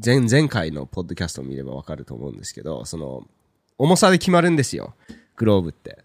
[0.04, 3.28] 前、前回のポッドキャストを見ればわかると思うんですけど、その、
[3.78, 4.96] 重さで決まるんですよ、
[5.36, 5.98] グローブって。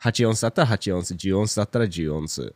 [0.00, 2.54] 8オンスだったら8オンス、10オンスだったら10オンス。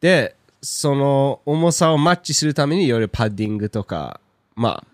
[0.00, 4.20] で、その重さをマッチするためにいろいろパッディングとか、
[4.54, 4.86] まあ、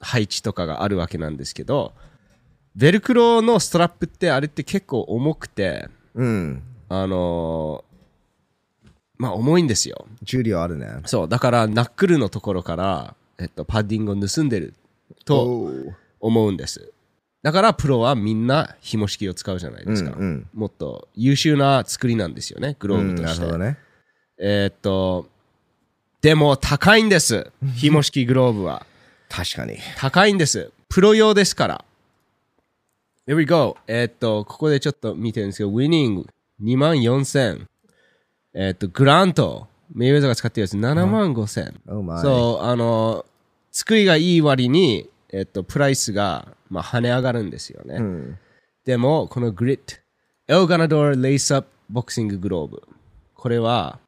[0.00, 1.92] 配置とかがあるわけなんですけど、
[2.74, 6.62] ベルクロのストラップってあれって結構重くて、うん。
[6.88, 7.88] あのー
[9.18, 10.06] まあ重いんですよ。
[10.22, 10.88] 重量あるね。
[11.04, 14.74] そう、だからナックルのところから、えっと、パッディングを盗んでる
[15.24, 15.68] と
[16.20, 16.92] 思うんです。
[17.42, 20.10] だからプロはみんな紐式を使うじゃないですか。
[20.10, 23.44] うんうんもっと優秀な作りなんですよね、グローブとして。
[23.44, 23.78] うんなるほどね。
[24.40, 25.28] えーっと、
[26.20, 27.50] でも高いんです。
[27.76, 28.84] 紐式グローブは。
[29.28, 29.78] 確かに。
[29.96, 30.70] 高いんです。
[30.88, 31.84] プロ用ですから。
[33.26, 33.76] Here we go.
[33.86, 36.26] えーっと、ここでちょっと見てるんですけど、ウィニング
[36.62, 37.66] 2万4000。
[38.54, 41.74] えーっと、グラント、メイウェザーが使ってるやつ7万5000。
[41.88, 42.22] Oh my.
[42.22, 43.24] そう、あの、
[43.70, 47.96] 作りがいい割に、えーっと、プライスが、まあ、跳ね上がるんですよね。
[47.96, 48.38] うん。
[48.84, 49.94] でも、このグリット、
[50.48, 52.82] エルガナドー lace up ボクシンググローブ。
[53.34, 53.98] これは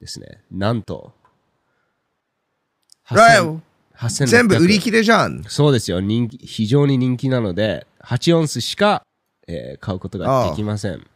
[0.00, 1.12] ですね、なんと、
[3.04, 3.60] はい
[3.96, 5.44] 8600全部売り切れじゃん。
[5.46, 9.02] そうですよ人気、非常に人気なので、8オンスしか、
[9.46, 11.06] えー買うことができません。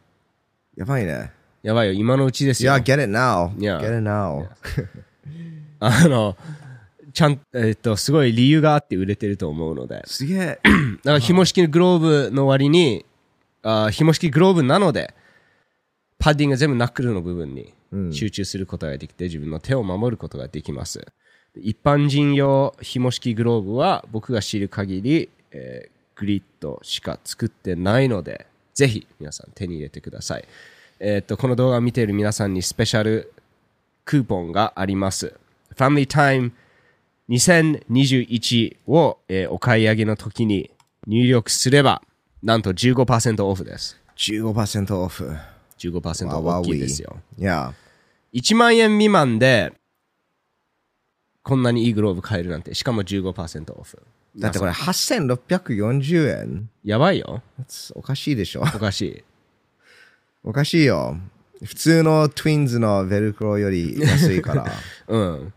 [0.75, 1.31] やばいね。
[1.63, 2.73] やばいよ、今のうちですよ。
[2.73, 3.49] Yeah, get it now.
[3.55, 3.79] Yeah.
[3.79, 4.47] Get it now.
[5.79, 6.37] あの、
[7.15, 10.03] ちゃん、えっと、すごい理由があって売れてると思うので。
[10.05, 10.59] すげえ。
[11.03, 13.05] だから紐式グローブの割に、
[13.63, 15.13] あー紐式グローブなので、
[16.19, 17.73] パッディングが全部ナックルの部分に
[18.11, 21.07] 集中することができて、自分の手を守ることができます。
[21.55, 30.45] 一般人用紐式グローブは僕が知る限り、えーグリッドしか作ってないので、ぜひ皆さん手に入れてください。
[30.99, 33.33] えーっと、この動画を見ている皆さんにスペシャル
[34.05, 35.27] クーポンがあります。
[35.27, 36.53] ファミリータイム
[37.29, 40.71] 2021を、えーお買い上げの時に
[41.07, 42.01] 入力すれば、
[42.43, 43.99] なんと15%オフです。
[44.17, 45.35] 15%オフ。
[45.77, 47.17] 15%わわ大きいですよ。
[47.37, 47.73] いや。
[48.33, 49.73] 1万円未満で、
[51.43, 54.01] こんなにいいグローブ買えるなんて、しかも15%オフ。
[54.37, 57.41] だってこれ8640円やばいよ。
[57.93, 59.23] おかしいでしょおかしい。
[60.43, 61.17] おかしいよ。
[61.63, 64.65] 普通のトゥインズのベルクロより安いから。
[65.07, 65.53] うん。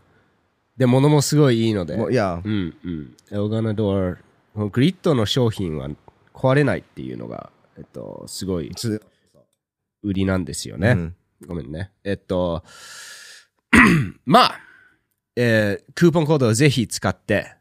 [0.79, 1.97] で、物もすごいいいので。
[1.97, 3.17] もういやう、んうん。
[3.31, 4.15] エルガナドー、
[4.53, 5.89] このグリッドの商品は
[6.33, 9.03] 壊れないっていうのが、えっと、すごいつ
[10.01, 10.89] 売りなんですよね。
[10.91, 11.15] うん
[11.47, 11.91] ごめんね。
[12.03, 12.63] えっと、
[14.25, 14.59] まあ、
[15.37, 17.55] えークーポンコードをぜひ使って、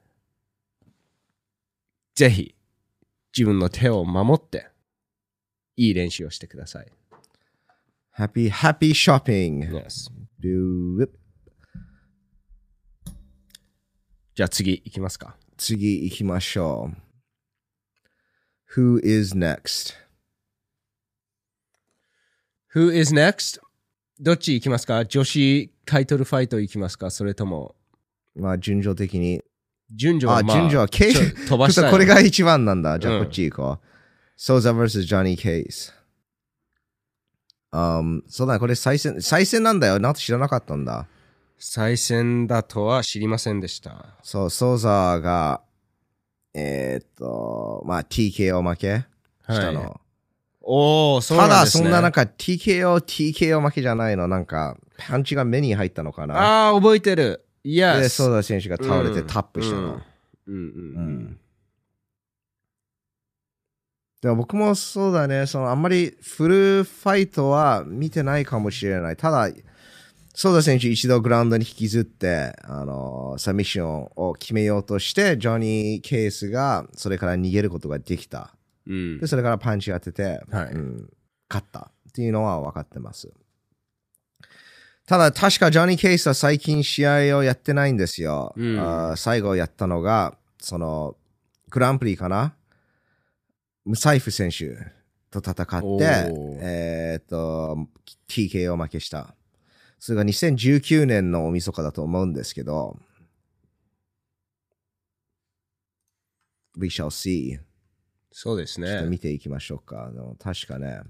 [2.17, 2.57] ぜひ
[3.37, 4.69] 自分の手を守って、
[5.77, 6.87] いい練習をしてください。
[8.17, 9.71] Happy, happy shopping.
[9.71, 10.11] Yes.
[10.43, 11.13] Do it.
[14.39, 15.35] じゃあ次行きますか。
[15.57, 16.93] 次行きましょ
[18.77, 18.81] う。
[18.81, 19.95] Who is next?
[22.73, 23.61] Who is next?
[24.21, 25.05] どっち行きますか？
[25.07, 27.11] 女子タイトルファイト行きますか？
[27.11, 27.75] それとも、
[28.37, 29.43] まあ、順序的に。
[29.93, 31.91] 順序は、あ、まあ、順序は、ケイ飛ばしたい。
[31.91, 32.97] これが一番なんだ。
[33.01, 33.87] じゃあ、うんこっち行こう。
[34.37, 35.93] ソーザ vs ジョニー・ケイス。
[37.73, 39.99] Um, そうだね、これ再戦、再戦なんだよ。
[39.99, 41.09] なんと知らなかったんだ。
[41.59, 44.17] 再戦だとは知りませんでした。
[44.23, 45.63] そう、ソーザが、
[46.55, 49.05] えーっと、まあ、TKO 負け
[49.49, 49.81] したの。
[49.81, 49.93] はい
[50.71, 51.85] おお、そうただ、なんですね。
[51.85, 54.29] そんななんか TKO、TKO 負けじゃないの。
[54.29, 56.35] なんか、パンチが目に入ったのかな。
[56.37, 57.47] ああ、覚えてる。
[57.65, 59.81] いや、で、ソーザ選手が倒れてうんタップしたの。
[59.83, 61.41] うんうんううんん
[64.21, 69.17] でも僕もそうだね、そのあんまりフルファイトは見てないかもしれない。
[69.17, 69.49] ただ、
[70.41, 78.55] ソーダ選手一度グラウンドに引きずって、あの、サミッションを決めようとして、ジョニー・ケースがそれから逃げることができた。
[78.87, 81.11] うんで、それからパンチ当てて、はいうん、
[81.51, 83.33] 勝ったっていうのは分かってます。
[85.09, 88.55] ただ、確かジョニー・ケースは最近試合をやってないんですよ。
[88.57, 91.17] うんあー最後やったのが、その、
[91.69, 92.55] グランプリかな？
[93.85, 94.77] ムサイフ選手
[95.33, 96.05] と戦って
[96.61, 97.89] えーっと、
[98.29, 99.35] TKO 負けした。
[99.99, 102.99] それが2019年の大晦日だと思うんですけど、
[106.79, 107.59] We shall see.
[108.31, 109.11] そうですちょっとね。
[109.11, 110.05] 見ていきましょうか。
[110.05, 111.01] あの確かね、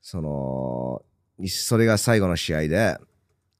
[0.00, 1.02] その、
[1.48, 2.96] それが最後の試合で、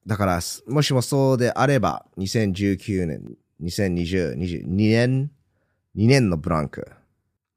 [0.07, 5.31] だから、もしもそうであれば、2019年、2020、22年、
[5.97, 6.91] 2年のブランク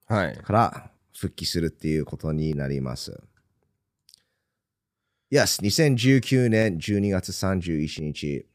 [0.05, 0.37] はい。
[0.37, 3.21] から復帰するっていうことになります。
[5.29, 8.45] Yes、2019年12月31日、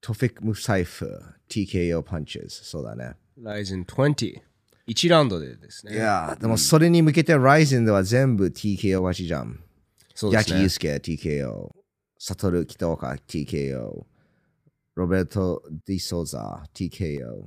[0.00, 2.64] トフィック・ムサイフ、TKO パンチェズ。
[2.64, 3.14] そうだね。
[3.42, 4.40] ライゼン20。
[4.86, 5.94] 1ラウンドでですね。
[5.94, 9.58] いやー、でもそれに向けて Ryzen では全部 TKO 勝ちじゃん。
[10.14, 11.70] そうですねユースケ TKO、
[12.16, 14.04] サトル・キトオカ TKO、
[14.94, 17.46] ロベルト・ディ・ソーザ TKO。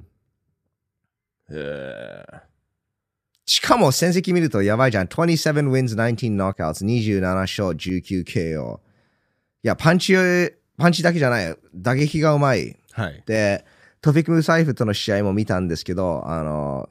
[1.51, 2.56] へー
[3.47, 5.07] しかも戦績見るとやばいじゃん。
[5.07, 8.79] 27 wins, 19 knockouts, 27勝、19 KO。
[9.63, 10.13] いや、パンチ、
[10.77, 11.57] パンチだけじゃないよ。
[11.73, 12.75] 打撃がうまい。
[12.91, 13.23] はい。
[13.25, 13.65] で、
[14.01, 16.89] トフィック・ムサイフとの試合も見たんですけど、あの、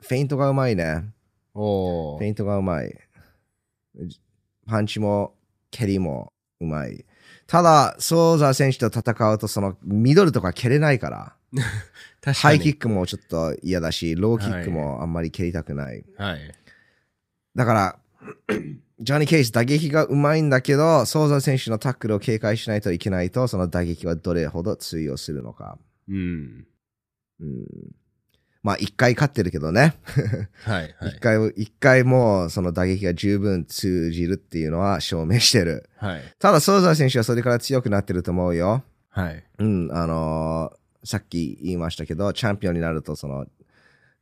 [0.00, 1.04] フェイントがうまいね。
[1.54, 2.94] おーフェイントがうまい。
[4.66, 5.34] パンチも
[5.70, 6.30] 蹴りも
[6.60, 7.06] うまい。
[7.46, 11.34] ただ、ソーザー選手と戦うと、そのミドルとか蹴れないから。
[12.24, 16.04] ハイキックもちょっと嫌だし、ローキックもあんまり蹴りたくない。
[16.16, 16.54] はい。
[17.54, 17.98] だから、
[19.00, 25.78] ジョニー・ケイス打撃がうまいんだけど、ソーザー選手のタックルを警戒しないといけないと、その打撃はどれほど通用するのか。
[26.08, 26.66] うん。
[27.40, 27.64] うん、
[28.64, 29.94] まあ、一回勝ってるけどね。
[30.64, 30.94] はい。
[30.98, 31.20] は一、い。
[31.20, 35.88] 回、一回もうその打撃が十分通じるっていうのは証明してる。
[35.96, 36.22] はい。
[36.40, 38.82] ただ、ソーザー選手はそれから強くなってると思うよ。
[39.10, 39.44] はい。
[39.58, 43.46] うん、あのーさっき言いましたけど、チャンピオンになるとその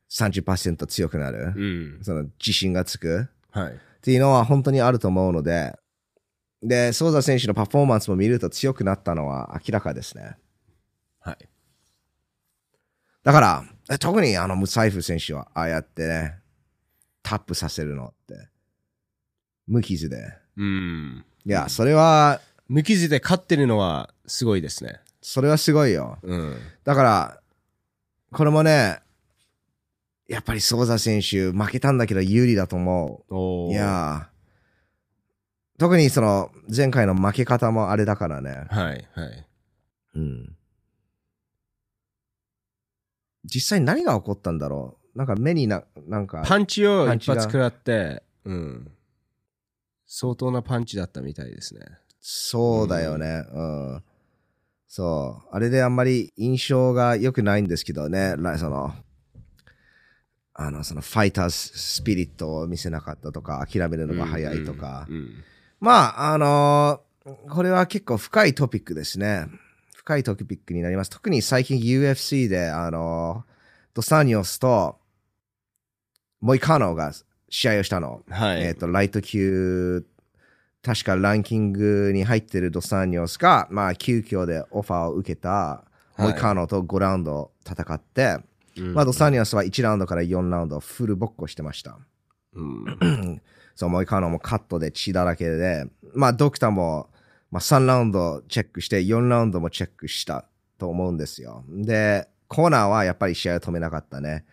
[0.09, 1.53] 30%強くなる。
[1.55, 1.61] う
[1.99, 1.99] ん。
[2.03, 3.27] その自信がつく。
[3.51, 3.73] はい。
[3.73, 5.77] っていうのは本当にあると思うので、
[6.63, 10.37] で、ソーザ選手のパフォーマンスも見ると強くなったのは明らかですね。
[11.19, 11.37] はい。
[13.23, 16.35] だから、え特にあのムサイフ選手はああやってね、
[17.21, 18.47] タップさせるのって、
[19.67, 20.33] 無傷で。
[20.55, 21.25] うん。
[21.45, 24.99] いや、それは、無傷で勝ってるのはすごいですね。
[25.29, 26.19] それはすごいよ。
[26.23, 26.57] うん。
[26.85, 27.41] だから、
[28.31, 29.01] これもね、
[30.25, 33.73] やっぱりソーザ選手負けたんだけど有利だと思う。
[33.73, 38.67] いやー特にその前回の負け方もあれだからね。
[38.69, 39.07] はい。
[39.13, 39.47] はい。
[40.15, 40.55] うん。
[43.43, 45.17] 実際何が起こったんだろう？
[45.17, 48.91] なんか目にな、なんか、パンチを一発食らって、うん。
[50.05, 51.81] 相当なパンチだったみたいですね。
[52.21, 53.43] そうだよね。
[53.51, 54.03] うん。
[54.87, 55.55] そう。
[55.55, 58.35] あれであんまり印象が良くないんですけどね。
[58.37, 58.93] らその、
[60.53, 65.05] あの、そのファイターズスピリットを見せなかったとか、諦めるのが早いとか。
[65.09, 65.43] うんうん
[65.79, 67.07] まあ、あのー
[67.49, 69.47] これは結構深いトピックですね。
[69.93, 71.09] 深いトピックになります。
[71.09, 73.53] 特に最近 UFC で、あのー
[73.93, 74.97] ドサニオスと
[76.39, 77.11] モイカノが
[77.49, 78.21] 試合をしたの。
[78.29, 78.61] はい。
[78.63, 80.05] えっ、と、ライト級、
[80.87, 85.83] 確かランキングに入ってるドサニオスが、まあ、急遽でオファーを受けた、
[86.17, 88.37] いモイカノと5ラウンド戦って、
[88.77, 91.97] うんまあ、ドサニオスは1ラウンドから4ラウンドフルボッコしてました。
[92.53, 93.41] うん
[93.75, 97.09] そう、モイカノもカットで血だらけで、まあ、ドクターも、
[97.51, 100.45] まあ、3ラウンドチェックして、4ラウンドもチェックした
[100.77, 101.65] と思うんですよ。
[101.67, 104.45] で、コーナーはやっぱり試合を止めなかったね。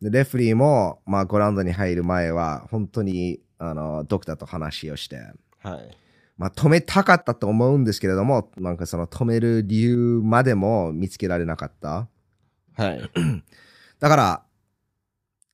[0.00, 5.18] で、レフリーも、まあ、5ラウンドに入る前は、本当に、あの、ドクターと話をして、
[5.62, 5.96] はい。
[6.38, 12.08] まあ止めたかったと思うんですけれども、なんかその止める理由までも見つけられなかった。
[12.76, 13.00] はい。
[14.00, 14.42] だから、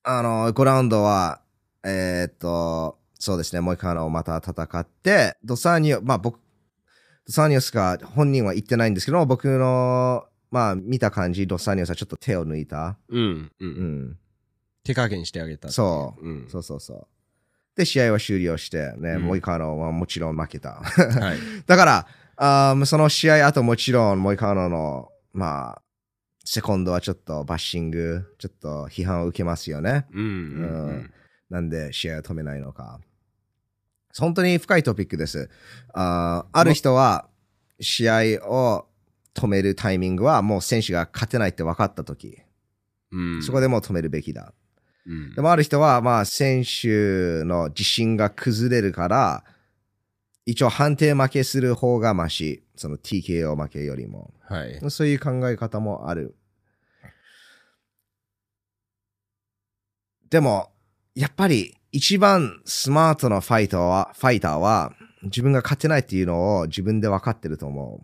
[0.04, 1.42] あの、5ラウンドは、
[1.84, 6.38] えーっと、そうですね、もう一回あの、また戦って、ドサーニオ、まあ僕、
[7.26, 12.96] ドサーニオスが本人は言ってないんですけども、僕の、まあ見た感じ、ドサーニオスはちょっと手を抜いた。
[13.08, 13.52] うん。
[13.60, 13.66] う。
[13.66, 14.18] うんん。
[14.84, 15.68] 手加減してあげた。
[15.68, 16.48] そううん。
[16.48, 17.06] そうそうそう。
[17.78, 20.72] で、試合は終了して、ね、うんもう一回あの、まあもちろん負けた。
[20.72, 21.38] はい。
[21.64, 22.06] だから、
[22.36, 25.82] あーその試合、あともちろん、モイカーノの、まあ、
[26.44, 30.06] セコンドはちょっとバッシング、ちょっと批判を受けますよね。
[30.12, 30.24] うん。
[30.24, 31.10] うん。
[31.50, 32.98] なんで試合を止めないのか。
[34.18, 35.48] 本当に深いトピックです。
[35.94, 37.28] あーある人は、
[37.80, 38.14] 試合
[38.44, 38.88] を
[39.34, 42.38] 止めるタイミングはもう選手が勝てないって分かった時、
[43.12, 43.42] うん。
[43.44, 44.52] そこでもう止めるべきだ。
[45.08, 49.44] うんでもある人は、まあ、選手の自信が崩れるから、
[50.44, 52.62] 一応判定負けする方がマシ。
[52.76, 54.32] その TKO 負けよりも。
[54.40, 54.80] はい。
[54.90, 56.36] そういう考え方もある。
[60.30, 60.70] でも、
[61.14, 68.02] やっぱり一番スマートなファイターは、ファイターは自分が勝てないっていうのを自分で分かってると思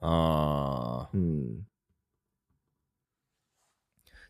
[0.00, 1.10] ああ。
[1.12, 1.18] う。
[1.18, 1.69] うん。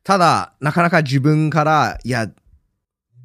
[0.03, 2.31] ただ、なかなか自分から、いや、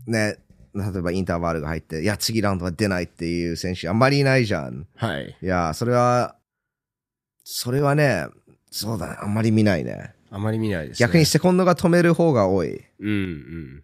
[0.07, 0.37] ね、
[0.73, 4.85] 例えばインターバルが入って、いや、次ラウンドは出ないっていう選手あんまりいないじゃん。
[4.95, 5.35] はい。
[5.41, 6.35] いや、それは、
[7.43, 8.27] それはね、
[8.71, 10.13] そうだね、あんまり見ないね。
[10.31, 11.07] あまり見ないです、ね。
[11.07, 12.83] 逆にセコンドが止める方が多い。
[12.99, 13.83] うんうん。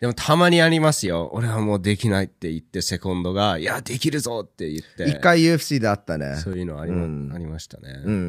[0.00, 1.30] でもたまにありますよ。
[1.32, 5.08] 俺はもうできないって言って、セコンドが、いや、できるぞって言って。
[5.10, 6.36] 一回 UFC であったね。
[6.36, 8.02] そういうのあり,、まうんありましたね。
[8.04, 8.20] うんうんう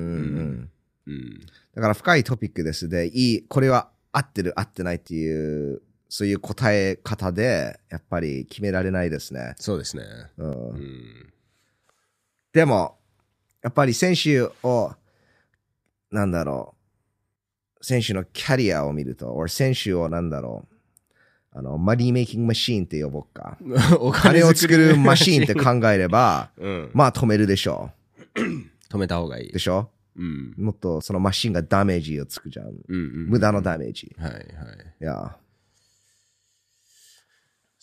[0.44, 0.70] ん。
[1.08, 1.40] うん。
[1.76, 9.56] だから深いトピックですで、いい、これは合ってる合ってないっていう、そういう答え方で、やっぱり決められないですね。
[9.58, 10.04] そうですね。
[10.38, 11.34] うんうん。
[12.54, 12.98] でも、
[13.62, 14.94] やっぱり選手を、
[16.12, 16.76] なんだろ
[17.82, 20.76] う、選手のキャリアを見ると、or 選手をなんだろう、
[21.58, 23.58] あの、マニーメイキングマシーンって呼ぼうか。
[24.00, 26.92] お金を作るマシーンってか、考えれば、 うん。
[26.94, 27.92] まあ止めるでしょ
[28.36, 29.54] 止めた方がいいう。
[29.54, 29.60] で。
[29.60, 30.54] しょうん。
[30.58, 32.68] もっとそのマシンがダメージをつくじゃん。
[32.68, 33.30] うんうん。
[33.30, 34.16] 無駄のダメージ。
[34.18, 34.44] はいはい。
[35.02, 35.38] いや。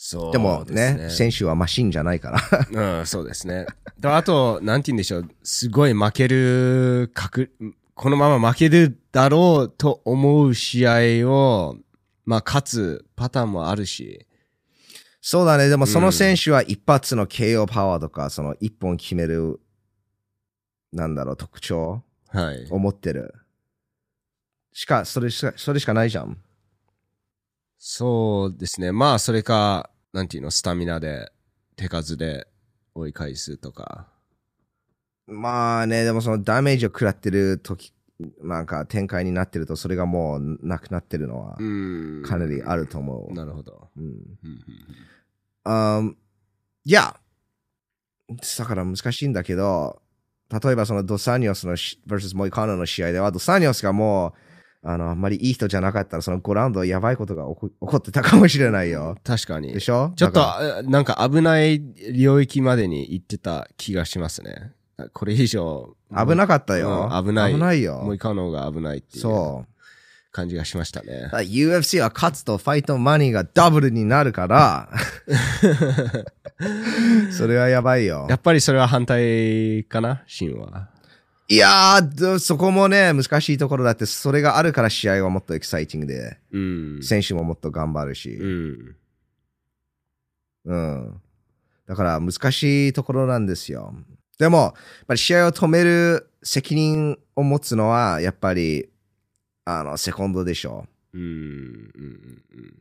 [0.05, 2.33] そうでもね、す選手はマシンじゃないか
[2.73, 2.99] ら。
[2.99, 3.67] うん、そうですね。
[4.01, 5.29] であと、なんて言うんでしょう。
[5.45, 7.53] すごい負ける、確、
[7.95, 11.77] このまま負けるだろうと思う試合を、
[12.25, 14.27] まあ、勝つパターンもあるし。
[15.21, 15.69] そうだね。
[15.69, 19.61] でもその選手は一発の KO パワーとか、その一本決める、
[20.93, 22.03] なんだろう、特徴
[22.33, 22.67] はい。
[22.71, 23.35] を持ってる。
[24.73, 26.39] しか、それしか、それしかないじゃん。
[27.79, 28.93] そうですね。
[28.93, 31.31] まあ、それか、なんていうの、スタミナで、
[31.77, 32.47] 手数で
[32.95, 34.09] 追い返すとか。
[35.27, 37.93] まあね、でもそのダメージを食らってる時、
[38.41, 42.23] なんか展開になってると、それがもうなくなってるのはうん。
[42.25, 43.33] かなりあると思う。
[43.35, 43.89] なるほど。
[43.97, 44.05] うん。
[44.05, 44.11] うん
[45.65, 46.17] うんうん
[46.85, 47.17] いや、
[48.59, 50.03] だから難しいんだけど、
[50.53, 54.35] 例えばそのドサニオスのし vs モイカーノの試合では、ドサニオスがも
[54.85, 59.17] う、あの、あんまりいい人じゃなかったら、その5ラウンドやばいことが起こってたかもしれないよ。
[59.25, 59.81] 確かにで。
[59.81, 60.13] しょ？
[60.17, 60.43] ちょっと、
[60.83, 61.81] なんか危ない
[62.13, 64.73] 領域までに行ってた気がしますね。
[65.13, 65.97] これ以上。
[66.11, 67.09] ら危なかったよ。
[67.13, 67.55] うん危ない。
[67.55, 68.15] 危ないもうよ。
[68.15, 69.72] いかんのが危ないっていうそう。
[70.33, 74.89] 感じがしましたね UFC は勝つとファイトマニーがダブルになるから、
[77.31, 78.37] それはやばいよや。
[78.37, 80.23] っぱりそれは反対かな？
[80.27, 80.89] シンは。
[81.49, 87.01] いやーど、そこもね、難しいところだって、それがあるから試合はもっとエキサイティングで、うん。
[87.03, 88.31] 選手ももっと頑張るし。
[88.37, 88.97] うん。
[90.65, 91.21] うん。
[91.87, 93.95] だから難しいところなんですよ。
[94.39, 94.73] でも、やっ
[95.09, 98.89] ぱり試合を止める責任を持つのは、やっぱり、
[99.65, 101.21] あの、セコンドでしょうん。
[101.23, 101.29] うん。
[101.29, 102.73] うんう。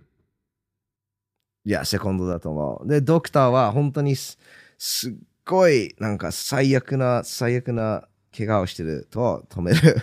[1.65, 2.87] いや、セコンドだと思う。
[2.87, 4.37] で、ドクターは本当にす
[4.77, 5.13] すっ
[5.45, 10.01] ごい、なんか最悪な、最悪な怪我をしてると止める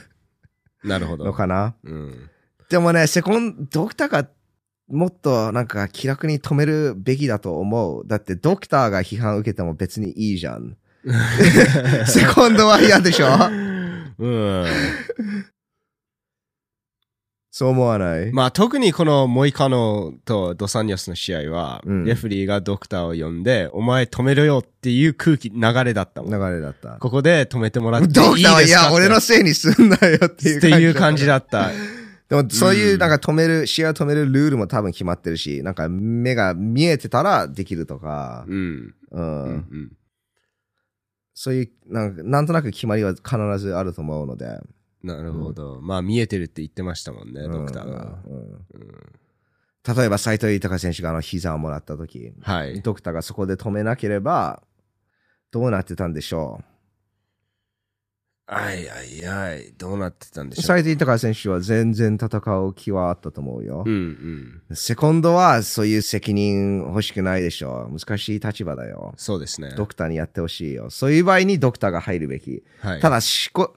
[0.84, 1.24] なるほど。
[1.24, 1.74] のかな。
[1.82, 2.30] うん。
[2.68, 4.28] でもね、セコンド、ドクターが
[4.88, 8.06] もっとなんか気楽に止めるべきだと思う。
[8.06, 10.76] だってドクターが批判を受けても別にいいじゃん。
[12.06, 13.26] セコンドは嫌でしょ
[14.18, 14.66] うん。
[17.50, 26.30] そう思わない、まあ特にこのモイカノとドサンニャスの試合は、うんレフリーがドクターを呼んで、お前止めろよっていう空気、流れだったもん。
[26.30, 26.98] 流れだった。
[26.98, 31.68] ここで止めてもらっていいドクターは、いですかや、俺のせいにすんなよっていうっていう感じだった。
[31.68, 31.70] た。
[32.28, 38.94] でも、そういううんなんか止める、試合を止めるルールも多分決まってるし、なんか目が見えてたらできるとか、うん。
[39.10, 39.42] うん。
[39.44, 39.92] うんうん。
[41.32, 44.60] そういうなんか、なんとなく決まりは必ずあると思うので。
[45.02, 45.80] なるほど。
[45.80, 48.18] まあ見えてるって言ってましたもんね、ドクターが。
[48.26, 48.58] うんうん
[49.96, 52.82] 例えば、斎藤豊選手があの膝をもらった時、はい。
[52.82, 54.62] ドクターがそこで止めなければ、
[55.50, 56.60] どうなってたんでしょ
[58.46, 59.72] はいはいはい。
[59.78, 60.56] どうなってたんでう。
[60.56, 60.66] しょう？
[60.66, 63.90] 斎藤豊選手は全然戦う気はあったと思うよう。
[63.90, 64.76] んうん。
[64.76, 67.88] セコンドはそういう責任欲しくないでしょ。
[67.90, 69.14] 難しい立場だよ。
[69.16, 69.72] そうですね。
[69.74, 70.90] ドクターにやってほしいよ。
[70.90, 72.62] そういう場合にドクターが入るべき。
[72.80, 73.00] はい。
[73.00, 73.74] ただしこ、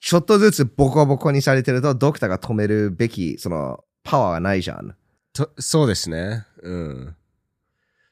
[0.00, 4.94] ちょっとずつボコボコにされてると、ドクターが止めるべき、その、パワーがないじゃん。
[5.32, 6.46] とそうですね。
[6.62, 7.16] うん。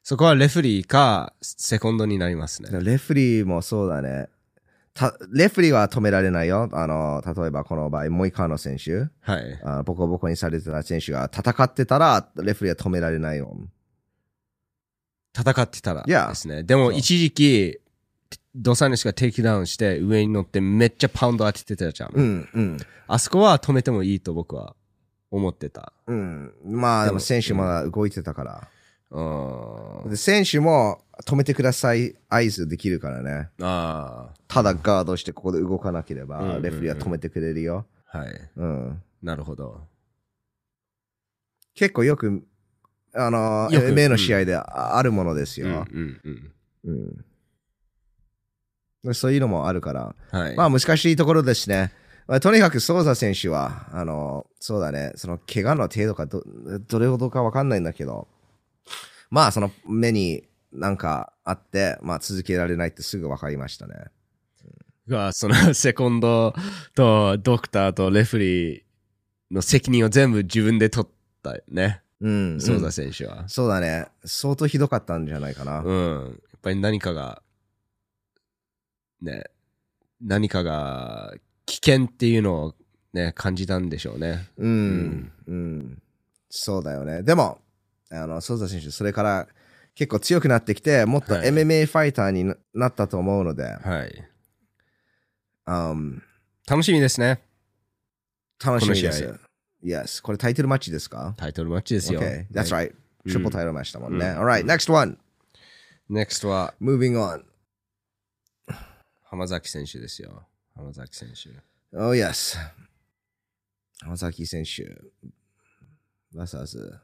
[0.02, 2.70] そこはレフェリーか、セコンドになりますね。
[2.82, 4.28] レフリーもそうだね。
[4.94, 6.68] たレフリーは止められないよ。
[6.72, 9.60] あの、例えばこの場合、モイカーノ選手、はい。
[9.62, 13.56] あのボコボコにされてた選手が戦ってたら、レフリーは止められないよ。
[15.36, 16.62] 戦ってたらですね。
[16.62, 17.78] でも一時期、
[18.54, 22.10] ドサネシがテイクダウンして上に乗ってめっちゃパウンド当ててたじゃん。
[22.14, 22.78] うん、うん。
[23.06, 24.74] あそこは止めてもいいと僕は
[25.30, 25.92] 思ってた。
[26.06, 26.52] うん。
[26.64, 28.68] まあ、でも選手まだ動いてたから。
[29.10, 30.10] うん。
[30.10, 33.50] で選手も止めてください合図できるからね。
[33.60, 37.86] あただガードしてここで動かなければ、うんうんうんレフリーは止めてくれるよ。
[38.10, 38.18] あ。
[38.18, 38.50] はい。
[38.56, 39.02] うん。
[39.22, 39.82] なるほど。
[41.74, 42.42] 結構よく、
[43.14, 45.80] あの、よく MMA の試合でああるものですうんうよ。
[45.80, 46.52] んうん。
[46.84, 47.24] うん。
[49.10, 50.14] でそういうのもあるから。
[50.30, 50.56] はい。
[50.56, 51.92] まあ難しいところですね。
[52.26, 56.42] まあ、とにかくソーザ選手は、あの、そうだね、その怪我の程度かど、
[56.88, 58.26] どれほどかわかんないんだけど、
[59.30, 63.94] まあその目になんかあって、まあ続けられないってすぐわかりましたね。
[65.08, 66.54] が、その セコンド
[66.94, 68.82] とドクターとレフェリー
[69.50, 71.10] の責任を全部自分で取っ
[71.42, 72.02] たよね。
[72.20, 72.60] うん。
[72.60, 73.48] ソーザうん選手は。
[73.48, 74.06] そうだね。
[74.24, 75.80] 相当ひどかったんじゃないかな。
[75.80, 76.24] うん。
[76.24, 77.42] やっぱり何かが、
[79.20, 79.44] ね、
[80.20, 81.34] 何かが
[81.66, 82.74] 危険っていうのを
[83.12, 84.46] ね、感じたんでしょうね。
[84.58, 85.32] うん。
[85.46, 86.02] うん。
[86.50, 87.22] そうだよね。
[87.22, 87.60] でも、
[88.10, 89.48] あの、ソーザ選手、それから
[89.94, 94.28] 結構強くなってきて、もっとはい MMA ファイターにななったと思うので、はい。
[95.66, 96.22] うん
[96.68, 97.40] 楽しみですね。
[98.64, 99.34] 楽しみです。
[99.84, 100.22] Yes.
[100.22, 101.34] これタイトルマッチですか？
[101.36, 102.20] タイトルマッチですよ。
[102.20, 102.46] Okay.
[102.52, 102.90] That's はい right.
[102.90, 102.94] ト
[103.26, 104.26] リプルタイトルマッチだもんね。
[104.26, 104.64] うん Alright.
[104.64, 105.18] Next one.
[106.10, 107.42] NEXT は Moving on.
[109.28, 110.46] 浜崎選手ですよ。
[110.74, 111.50] 浜崎選手。
[111.96, 112.56] Oh, yes.
[114.00, 115.00] 浜崎選手。
[116.34, 117.00] vs.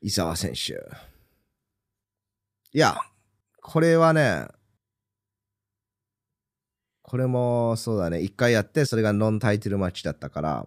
[0.00, 0.74] 伊沢選手。
[2.72, 2.96] いや、
[3.60, 4.46] これはね、
[7.02, 8.20] これもそうだね。
[8.20, 10.66] 一回やって、それがノンタイトルマッチだったから、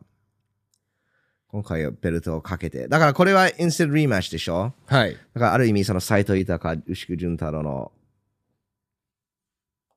[1.47, 2.87] 今回はベルトをかけて。
[2.87, 4.73] だからこれはインスタントリーマッチでしょ？
[4.85, 5.13] はい。
[5.13, 7.91] だからある意味その斎藤豊、牛久潤太郎の、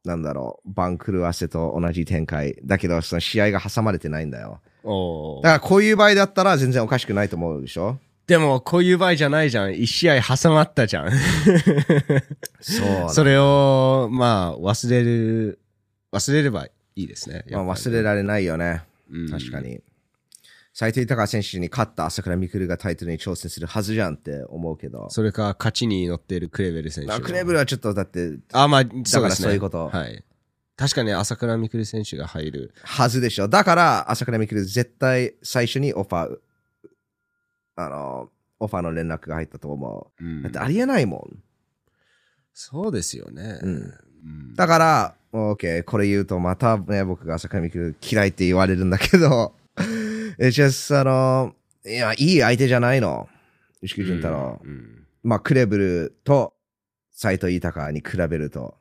[0.05, 2.57] なんだろう、番狂わせと同じ展開。
[2.65, 4.61] だけど、その試合が挟まれてないんだよ。
[5.43, 7.99] だからこういう場合だったら全然おかしくないと思うでしょ？
[8.27, 9.75] でも、こういう場合じゃないじゃん。
[9.75, 11.11] 一試合挟まったじゃん。
[12.61, 15.59] そうそれを、まあ、忘れる、
[16.13, 17.45] 忘れればいいですね。
[17.51, 18.83] まあ、忘れられないよね。
[19.11, 19.81] うん確かに。
[20.75, 25.11] 斎藤豊選手に勝った朝倉未来がタイトルに挑戦するはずじゃんって思うけど。
[25.11, 27.13] それか、勝ちに乗っているクレベル選手。
[27.13, 29.35] あクレブルはちょっとだって、あ、まあ、そうから。
[29.35, 30.25] そういうことはい。
[30.77, 32.75] 確かに朝倉未来選手が入る。
[32.83, 33.49] はずでしょ。
[33.49, 36.39] だから、朝倉未来絶対最初にオファー、
[37.77, 40.25] あの、オファーの連絡が入ったと思う。
[40.25, 41.39] うんだってありえないもん。
[42.55, 43.59] そうですよね。
[43.63, 49.53] うんうんだから、OK、これ言うとまたね、僕が朝倉未来嫌いって言われるんだけど、
[50.39, 51.55] え、じゃあ、あの、
[51.85, 53.29] いや、いい相手じゃないの。
[53.83, 54.61] 牛久潤太郎。
[54.63, 56.55] うんまあ、クレブルと
[57.13, 58.77] 斎藤豊に比べると、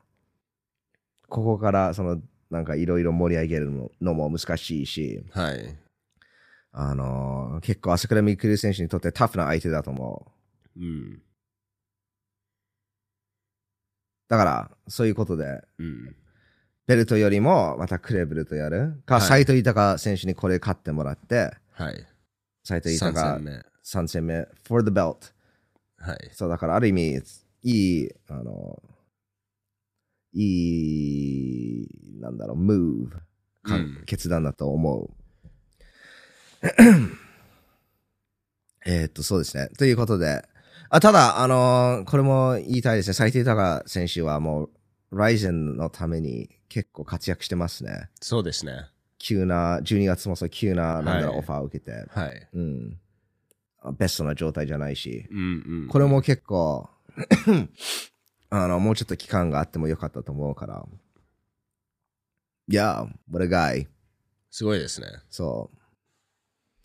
[1.28, 5.78] ここから、その、なんかいろいろ盛り上げるののも難しいし、はい。
[6.74, 10.32] あのー結構朝倉未来選手にとってタフな相手だと思
[10.76, 10.80] う。
[10.80, 11.22] うん。
[14.28, 16.16] だから、そういうことで、うん。
[16.88, 22.06] ベルトよりもまたクレブルとやるか、はい斎藤豊選手にこれ勝ってもらって、はい。
[22.64, 23.64] 斎藤3豊戦目。
[23.84, 25.32] 3戦目、for the belt。
[25.98, 26.30] はい。
[26.34, 27.22] そう、だからある意味、
[27.64, 27.72] い
[28.04, 28.82] い、あの、
[30.34, 31.88] いい、
[32.20, 32.78] なんだろう、ムー
[33.10, 33.10] ブ、
[33.64, 35.10] かうん決断だと思う。
[38.86, 39.70] えーっと、そうですね。
[39.78, 40.44] ということで、
[40.90, 43.14] あただ、あのーこれも言いたいですね。
[43.14, 44.70] 斉藤豊選手はも
[45.12, 48.10] う、ライゼンのために結構活躍してますね。
[48.22, 48.86] そうですね。
[49.20, 52.48] 急な、12月もそう急な、なんだろう、はいオファーを受けて、はい。
[52.54, 52.98] うん。
[53.98, 55.28] ベストな状態じゃないし。
[55.30, 55.88] うんうん。
[55.90, 56.90] これも結構、
[58.50, 60.86] あの、もうちょっと期間があってもよかったと思うから。
[62.70, 63.88] Yeah, what a guy.
[64.50, 65.08] すごいですね。
[65.30, 65.78] そう。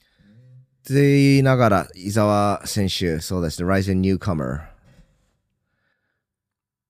[0.01, 4.76] って言いながら、伊沢選手、そうですね、Rising Newcomer。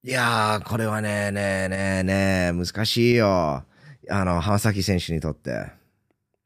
[0.06, 3.64] いやー、これはね、ねえねえねえ、難しいよ。
[4.08, 5.66] あの、浜崎選手にとって。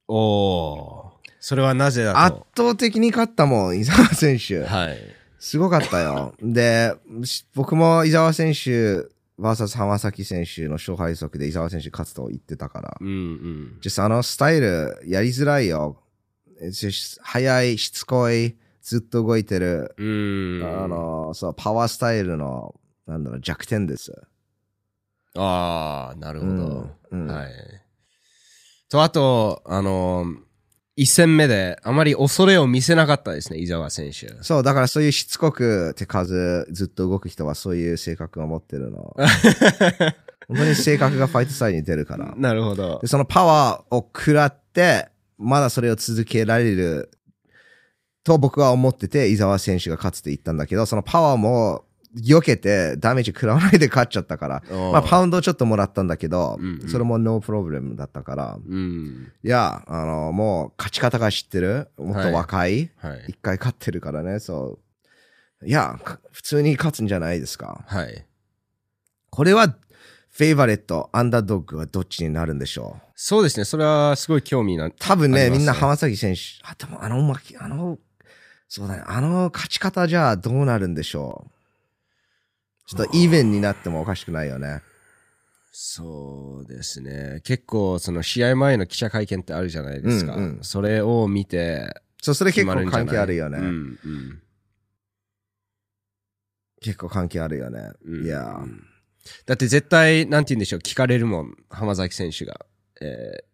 [0.09, 1.13] おお。
[1.41, 2.71] それはなぜだ圧と。
[2.71, 4.65] 倒的に勝ったもん、伊沢選手。
[4.65, 4.97] はい。
[5.39, 6.35] すごかったよ。
[6.41, 6.95] で、
[7.25, 9.07] し僕も伊沢選手
[9.39, 12.97] VS 浜崎選手の勝敗速で伊沢選手勝つと言ってたから。
[12.99, 13.79] うんうん。
[13.83, 15.99] 実あのスタイルやりづらいよ。
[17.21, 19.95] 速い、しつこい、ずっと動いてる。
[19.99, 20.83] うーん。
[20.83, 22.75] あの、そう、パワースタイルの、
[23.11, 24.13] なんだろう、弱点です。
[25.37, 26.53] ああ、なるほど。
[27.11, 27.51] うんうんはい。
[28.89, 30.37] と、あと、あのー、
[30.95, 34.33] 一戦目であまり恐れを見せなかったですね、伊沢選手。
[34.43, 39.17] そう、だからそういうしつこく手数、ずっと動く人はそういう性格を持ってるの。
[40.47, 42.33] 本当に性格がファイトサイドに出るから。
[42.37, 43.09] なるほどで、。
[43.09, 47.11] そのパワーを食らって、まだそれを続けられる
[48.23, 51.85] と僕は思ってて、伊沢選手が勝つって言ったんだけど、そのパワーも
[52.17, 59.33] 避けてダメージ食らわないで勝っちゃったから、 まあパウンドちょっともらったんだけど、うんうんそれもノープロブレムだったから、うん。
[59.45, 63.25] いや、あの、もう勝ち方が知ってる、もっと若い、はい。
[63.29, 64.79] 一回勝ってるからね、そ
[65.63, 65.67] う。
[65.67, 67.85] いや、か普通に勝つんじゃないですか。
[67.87, 68.25] はい。
[69.31, 69.77] これは、
[70.33, 73.03] favorite、 underdog はどっちになるんでしょう？
[73.17, 74.91] そうですね、それはすごい興味な。
[74.91, 77.19] 多分ね、ねみんな浜崎選手、あ、でもあの
[77.59, 77.99] あの、
[78.69, 81.51] そうだね、あの勝ち方じゃどうなるんでしょう？
[82.91, 84.83] ちょっと even になってもおかしくないよね。
[85.71, 87.41] そうですね。
[87.45, 90.35] 結構、その試合前の記者会見ってあるじゃないですか。
[90.35, 93.59] うんうんそれを見て、そう、それ結構関係あるよね。
[93.59, 93.69] うんう
[94.09, 94.43] ん
[96.83, 97.91] 結構関係あるよね。
[98.05, 98.67] うんいやー、
[99.47, 102.67] だって絶対、なんて言うんでしょう、聞かれるもん、浜崎選手が。
[103.01, 103.51] えー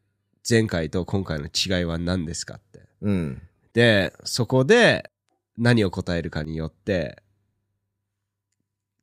[0.48, 2.82] 前回と今回の違いは何ですかって。
[3.00, 3.42] うん。
[3.72, 5.10] で、そこで
[5.58, 7.20] 何を答えるかによって、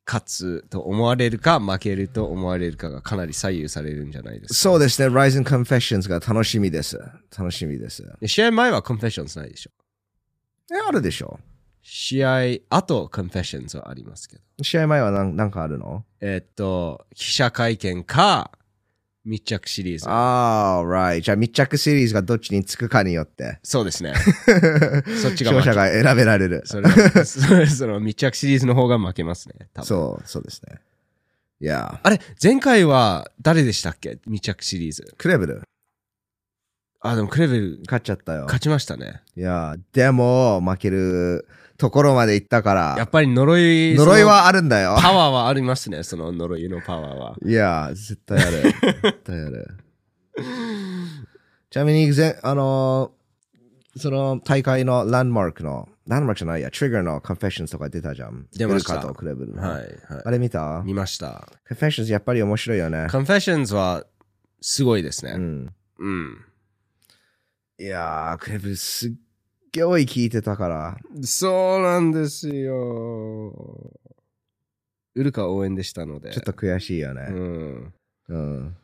[0.05, 4.53] 勝つと思われるか、負けると思われるかがかなり左右されるんじゃないですか。
[4.55, 6.99] そうですね、Rising Confessions が楽しみです。
[7.37, 8.03] 楽しみです。
[8.19, 9.71] で試合前はコンフェッションズないでしょ。
[10.73, 11.39] え、あるでしょ
[11.81, 12.39] 試合
[12.69, 14.41] 後コンフェッションズはありますけど。
[14.61, 16.05] 試合前は何なんかあるの？
[16.21, 18.51] えーっと、記者会見か、
[19.25, 20.09] 密着シリーズ。
[20.09, 21.21] ああ、right.
[21.21, 24.13] じゃあ密着シリーズがどっちにつくかによって、そうですね。
[25.21, 26.63] そっちが負け勝者が選べられる。
[26.65, 26.89] それ
[27.25, 29.55] それその密着シリーズの方が負けますね。
[29.73, 30.79] 多分そう、そうですね。
[31.61, 34.19] いやあれ前回は誰でしたっけ？
[34.27, 35.13] 密着シリーズ。
[35.17, 35.61] クレベル、
[36.99, 38.43] あ、でもクレベル勝っちゃったよ。
[38.43, 39.21] 勝ちましたね。
[39.37, 41.47] いやでも、負ける
[41.83, 44.95] ところまで行ったから、やっぱり呪い、呪いはあるんだよ。
[44.97, 46.03] パワーはありますね。
[46.03, 47.35] その呪いのパワーは。
[47.45, 48.61] いや絶対ある。
[48.61, 49.67] 絶対ある。
[51.69, 53.23] ちなみに、ぜあのー
[53.99, 58.47] その大会のランドマークの、ランドマークじゃないや、トリガーのコンフェッションとか出たじゃん。
[58.55, 59.61] 出ましたクレベルの。
[59.61, 59.87] はい、はい。
[60.23, 60.81] あれ見た？
[60.85, 61.49] 見ました。
[61.67, 63.07] コンフェッションやっぱり面白いよね。
[63.11, 64.05] コンフェッションズは
[64.61, 65.33] すごいですね。
[65.33, 65.73] うん。
[65.99, 66.37] うん。
[67.77, 69.11] いやー、クレベルすっ
[69.81, 70.97] ごい効いてたから。
[71.23, 73.91] そうなんですよ。
[75.15, 76.31] ウルカ応援でしたので。
[76.31, 77.21] ちょっと悔しいようね。
[77.23, 77.93] ん。
[78.29, 78.75] うん。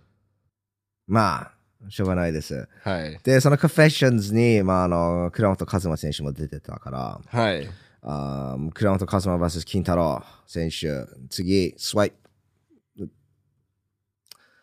[1.07, 1.51] ま
[1.87, 2.67] あ、しょうがないです。
[2.83, 3.19] はい。
[3.23, 7.67] で、そのコンフェッションズに、まあ、あの、倉本和馬選手も出てたから、はい。
[8.01, 12.11] あー倉本和馬 VS 金太郎選手、次、スワイ
[12.97, 13.09] プ。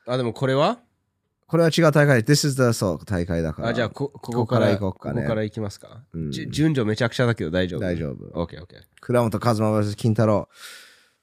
[0.07, 0.79] あ、でもこれは？
[1.49, 2.23] これは違う大会。
[2.23, 3.69] This is the そう大会だから。
[3.69, 6.03] あ、じゃあこ、こここから行こうかねここから行きますか？
[6.13, 7.81] うん順序めちゃくちゃだけど大丈夫？
[7.81, 8.41] 大丈夫。
[8.41, 8.81] オッケーオッケー。
[9.01, 10.49] 倉本和馬 VS 金太郎。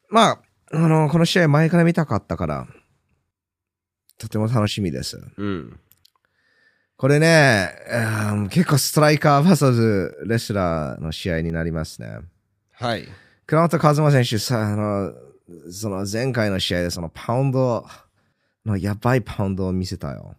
[0.09, 2.67] まあ、あの、この試合前から見たかったから、
[4.17, 5.19] とても楽しみです。
[5.37, 5.79] うん。
[6.95, 7.69] これね、
[8.31, 12.19] うん結構ストライカー VS レスラーの試合になりますね。
[12.71, 13.07] はい。
[13.45, 15.11] 倉本和馬選手さ、あの、
[15.69, 17.85] その前回の試合でそのパウンド
[18.65, 20.35] のやばいパウンドを見せたよ。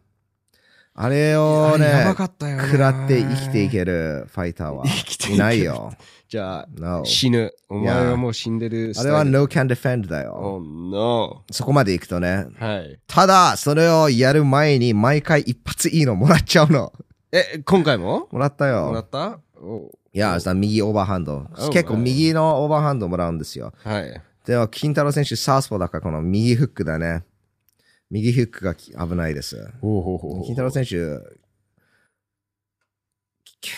[0.96, 5.92] あれをね、やばかったよな食らって生きていけるファイターは生きていないよ。
[6.28, 7.52] じゃあ、No 死ぬ。
[7.68, 10.34] お前はもう死んでるあれは No can defend だよ。
[10.34, 11.42] Oh no.
[11.50, 12.46] そこまで行くとね。
[12.58, 13.00] はい。
[13.08, 16.92] ただ、それをやる前に毎回一発いいのもらっちゃうの。
[17.32, 18.28] え、今回も？
[18.30, 19.10] もらったもらよっ。
[19.10, 19.40] た？
[19.60, 21.48] おいや、さ右オーバーハンド。
[21.58, 23.72] Oh 結構右のオーバーハンドもらうんですよ。
[23.82, 24.22] はい。
[24.46, 27.24] でも、金太郎選手サウスポーだからこの右フックだね。
[28.14, 29.72] 右フックが危ないです。
[29.80, 30.90] ほうほうほ金太郎選手、
[33.60, 33.72] け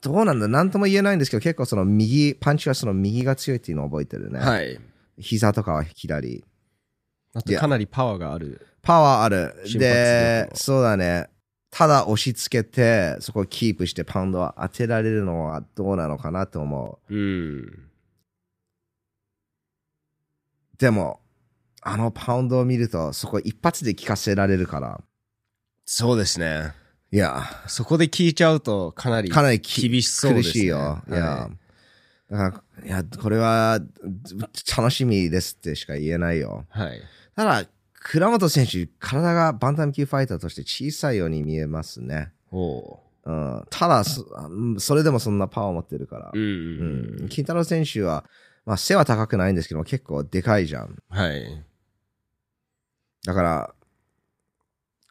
[0.00, 0.46] どうなんだ？
[0.46, 4.38] なんとも言えないんですけど、結構その右、パンチはその右が強いっていうのを覚えてるね。
[4.38, 4.78] はい。
[5.18, 6.44] 膝とかは左。
[7.34, 8.64] あとかなりパワーがある。
[8.82, 9.56] パワーある。
[9.76, 11.28] でそうだね。
[11.72, 17.12] ただ押し付けて、そこをキープしてパウンドは当てられるのはどうなのかなと思う。
[17.12, 17.88] うん。
[20.78, 21.21] でも、
[21.82, 25.00] あのパウンドを見ると、そこ一発で効かせられるから。
[25.84, 26.72] そうですね。
[27.10, 30.52] いや、そこで聞いちゃうとかなりかなりき厳しそうです、ね。
[30.52, 31.02] 苦しいよ。
[31.08, 31.50] いやは、
[32.30, 33.80] だから、いや、これは
[34.76, 36.64] 楽しみですってしか言えないよ。
[36.74, 36.78] い。
[36.78, 37.00] はい。
[37.36, 42.32] ただ、倉本選手、体がバンタム級ファイターとして小さいように見えますね。
[42.50, 42.98] おう。
[43.24, 46.38] うん、ただそ、うんそれでもそんなパワーを持ってるからう。
[46.38, 48.24] ん、ううんん、金太郎選手は、
[48.64, 50.96] まあ、背は高くないんですけど、結構でかいじゃん。
[51.08, 51.64] はい。
[53.24, 53.74] だから、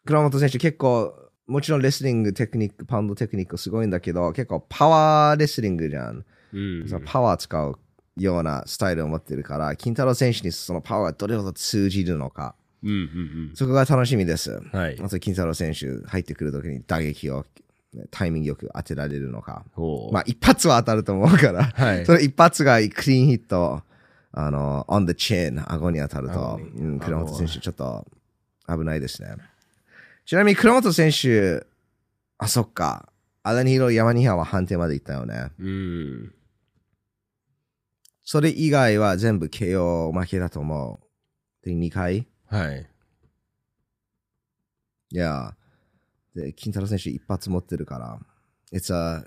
[0.04, 1.14] 倉本選手結構、
[1.46, 6.24] もちろんレスリングテクニック、パウンドテクニックすごいんだけど、結構パワーレスリングじゃん。
[6.52, 6.88] うん。
[6.88, 7.78] そのパワー使う
[8.16, 14.52] ようなスタイルを持ってるから、金太郎選手にそのパワーがどれほど通じるのか、うん、うん、そこが楽しみです。
[14.52, 14.70] うん。
[14.72, 14.98] はい。
[15.00, 17.46] あと金太郎選手入ってくるときに打撃を
[17.94, 19.64] ねタイミングよく当てられるのか。
[20.10, 23.82] まあ一発は当たると思うから、はいその一発がクリーンヒット、
[24.32, 28.06] あの、on the chin、顎に当たるとうん、顎倉本選手ちょっと
[28.66, 29.36] 危ないですね。
[30.24, 31.66] ちなみに倉本選手、
[32.38, 33.08] あ、そっか。
[33.42, 35.50] アダニヒロ、ヤマニハは判定まで行ったよね。
[35.58, 36.34] うん。
[38.24, 41.00] それ以外は全部 KO 負けだと思
[41.62, 41.66] う。
[41.66, 42.26] で、2回？
[42.46, 42.86] はい。
[45.10, 45.54] いや。
[46.34, 48.18] で、金太郎選手一発持ってるから。
[48.72, 49.24] It's a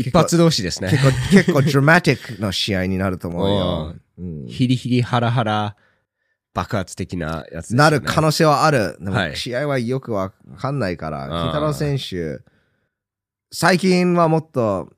[0.00, 0.90] 一発同士ですね。
[0.90, 4.22] 結構、結構ドラマティックな試合になると思う およー。
[4.22, 5.76] うんヒリヒリハラハラ
[6.52, 7.78] 爆発的なやつね。
[7.78, 8.96] なる可能性はある。
[9.00, 12.40] でもはい試合はよくわかんないから、あー金太郎選手、
[13.52, 14.92] 最近はもっと、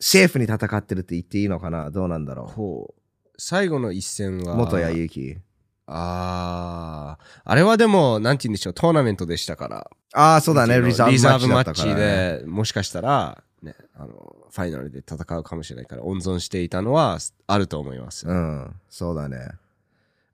[0.00, 1.90] セーフに戦ってるって言っていいのかな？
[1.90, 3.30] どうなんだろほう。
[3.38, 4.44] 最後の一戦う。
[4.48, 4.56] は。
[4.56, 5.36] 元谷祐希。
[5.86, 7.24] ああ。
[7.44, 9.90] あれはでも、なんて言うんでしょう、トーナメントでしたから。
[10.14, 10.78] ああ、そうだね。
[10.80, 11.94] リリザーブマッチだったから、チね。
[12.40, 18.26] で、もしかしたら、ね、あの、ファイナルで戦うかもしれないから、温存していたのはあると思います。
[18.28, 19.48] うん、そうだね。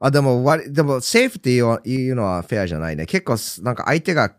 [0.00, 3.06] あ、でも、割でも、セーフっていういうのはフェアじゃないね。
[3.06, 4.32] 結構、なんか相手が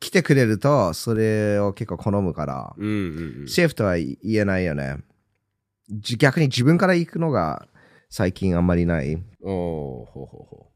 [0.00, 3.48] 来てくれると、それを結構好むから、うんうんうん。
[3.48, 4.98] セーフとは言えないよね。
[5.90, 7.66] じ逆に自分から行くのが
[8.10, 9.16] 最近あんまりない。
[9.42, 10.68] おーほうほうほ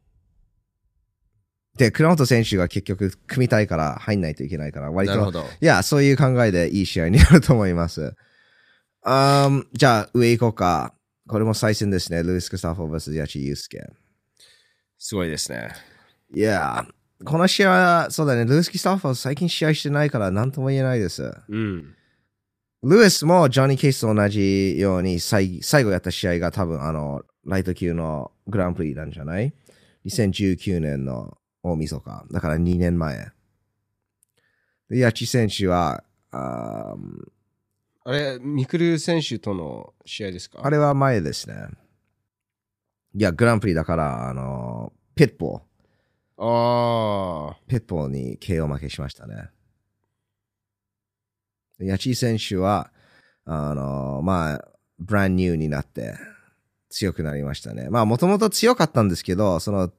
[1.76, 4.94] で、倉本選手が結局組みたいから入んないといけないから、う。
[4.94, 5.40] 割と、なるほど。
[5.40, 8.14] いや、そういう考えでいい試合になると思います。
[9.02, 10.94] あーじゃあ、上行こうか。
[11.28, 12.22] これも再戦ですね。
[12.22, 13.88] ルイス・クスタフォー vs ヤチ・ユースケ。
[14.98, 15.70] すごいですね。
[16.34, 16.86] いや、
[17.24, 21.32] この試合は、そうだね、ルイス・キスタフォー最近試合してないから何とも言えないです。
[21.48, 21.94] うん。
[22.82, 29.52] ルイスもジョニー・ケイスと同じように最最後やった試合が多分あの、ライト級のグランプリなんじゃない
[30.06, 32.26] ?2019 年の大晦日。
[32.32, 33.30] だから2年前。
[34.90, 36.02] で、ヤチ選手は、
[36.32, 37.28] あー
[38.04, 40.60] あれ、ミクル選手との試合ですか？
[40.64, 41.54] あれは前ですね。
[43.14, 46.42] いや、グランプリだから、あの、ピッポー。
[46.44, 47.56] ああ。
[47.68, 49.50] ペッポーに KO 負けしましたね。
[51.82, 52.90] でヤチー選手は、
[53.44, 54.68] あの、まあ、
[54.98, 56.14] ブランニューになって
[56.88, 57.90] 強くなりましたね。
[57.90, 59.90] まあ、もともと強かったんですけど、その、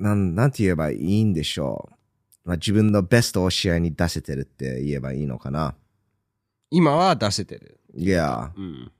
[0.00, 1.88] なん、なんて言えばいいんでしょ
[2.44, 2.48] う。
[2.48, 5.74] まあ、自分のベストを試合に出せてるって言えばいいのかな。
[6.70, 7.78] 今は出せてる。
[7.94, 8.90] いや、うん。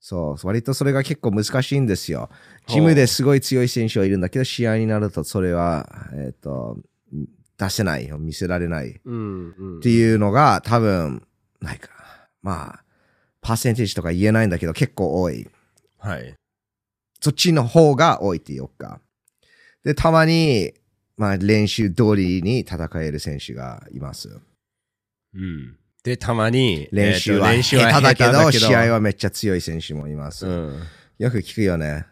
[0.00, 2.28] そう、割とそれが結構難しいんですよ。
[2.66, 6.76] ジムですごい強い選手はいるんだけど、試合になるとそれは、えっ、と、
[7.58, 8.90] 出せないよ、見せられない。
[8.90, 8.92] っ
[9.82, 11.22] ていうのが多分、
[11.60, 11.90] ないか。
[12.42, 12.84] まあ、
[13.40, 15.48] パーセンテージとか言えないんだけど結構多い。
[15.98, 16.34] はい。
[17.20, 19.00] そっちの方が多いっていうか。
[19.84, 20.74] で、たまに、
[21.16, 24.40] まあ練習通りに戦える選手がいます。
[25.34, 25.76] うん。
[26.02, 30.46] で、たまに、練習は下手だけど、試合はめっちゃ強い選手もいます。
[30.46, 30.82] うん。
[31.18, 32.06] よく聞くよね。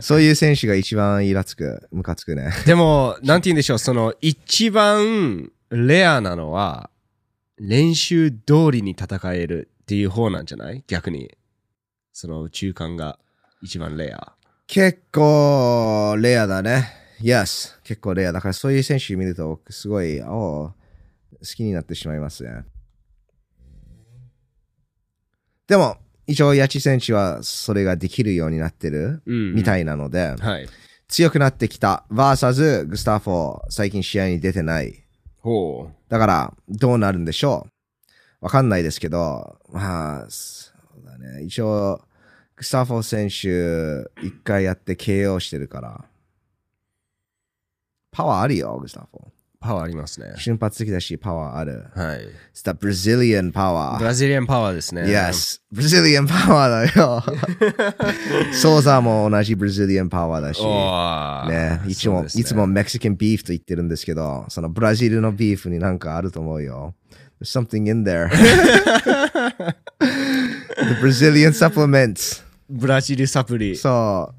[0.00, 2.50] そういう選手が一番イラつく、ムカつくね。
[2.66, 6.90] でも、なんて言うんでしょう、その、一番レアなのは、
[7.58, 10.84] 練習通りに戦えるっていう方なんじゃない？
[10.88, 11.30] 逆に。
[12.12, 13.18] その、中間が
[13.62, 14.32] 一番レア。
[14.66, 16.92] 結構レアだね。
[17.22, 17.78] Yes。
[17.84, 18.32] 結構レア。
[18.32, 20.74] だからそういう選手見ると、すごい、おう
[21.38, 22.64] 好きになってしまいますね。
[25.68, 30.68] でも、一応、ヤチ選手はそれができるようになってるうんみたいなので、はい。
[31.08, 32.04] 強くなってきた。
[32.10, 35.04] バーサズ、グスタフォー、最近試合に出てない。
[35.40, 37.68] ほだから、どうなるんでしょ
[38.40, 38.44] う？
[38.44, 41.44] わかんないですけど、まあ、そうだね。
[41.44, 42.02] 一応、
[42.56, 46.04] グスタフォ選手、一回やって KO してるから。
[48.10, 49.28] パワーあるよ、グスタフォ。
[49.66, 50.34] パワーありますね。
[50.36, 51.86] 瞬発的だし、パワーある。
[51.96, 52.20] はい。
[52.54, 54.00] It's the Brazilian ブ power.
[54.00, 55.02] ラジリアンパワーですね。
[55.02, 55.60] Yes.
[55.74, 57.20] Brazilian power だよ。
[58.54, 60.60] ソーザーも同じ Brazilian power だし。
[60.60, 66.94] おーね、いつも、ねいつもメキシカンビーフと言ってるんですけど、そのブラジルのビーフになんかあると思うよ。
[67.40, 68.28] There's something in there.
[69.98, 72.44] The Brazilian supplements.
[72.70, 73.76] ブラジルサプリ。
[73.76, 74.32] そ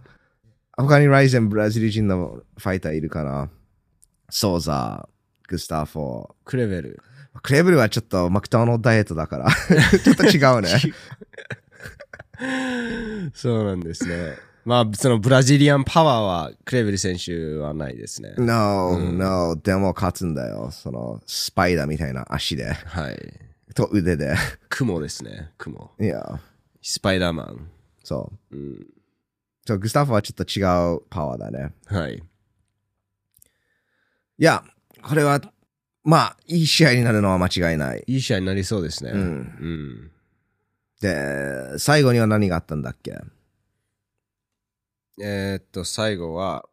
[0.78, 0.82] う。
[0.82, 3.49] 他にライゼンブラジル人のファイターいるかな？
[4.30, 5.16] ソーザー、
[5.47, 6.33] グスタフォー。
[6.45, 7.01] クレベル。
[7.41, 9.49] クレーブルはちょっとマクドナルドダイエットだから、
[10.03, 10.69] ちょっと違うね。
[13.33, 14.35] そうなんですね。
[14.65, 18.33] まあ、そのブラジリアンパワーはクレベル選手はないですね。
[18.37, 20.71] No, no, でも勝つんだよ。
[20.71, 23.39] その、スパイダーみたいな足で、はい。
[23.73, 24.35] と腕で。
[24.67, 25.51] 雲ですね。
[25.57, 25.91] 雲。
[26.01, 26.41] いや、
[26.81, 27.69] スパイダーマン。
[28.03, 28.57] そう。
[28.57, 28.87] うん。
[29.65, 30.59] そう、グスタフォはちょっと違
[30.95, 31.71] うパワーだね。
[31.85, 32.15] はい。
[32.17, 32.21] い
[34.43, 34.63] や、
[35.03, 35.41] これは、
[36.03, 38.03] まあ、いい試合になるのは間違いない。
[38.07, 39.11] いい試合になりそうですね。
[39.11, 40.11] うんうん。
[41.01, 43.17] で、最後には何があったんだっけ？
[45.21, 46.65] えーっと、最後は、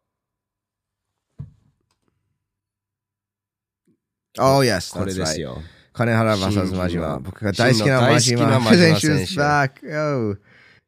[4.37, 5.61] Oh, yes, これです.よ。
[5.93, 6.89] 金原 VS 真真島。
[6.89, 9.71] 島僕が大好きな真島真の大好きな真島選手 is back.
[9.85, 10.37] Oh,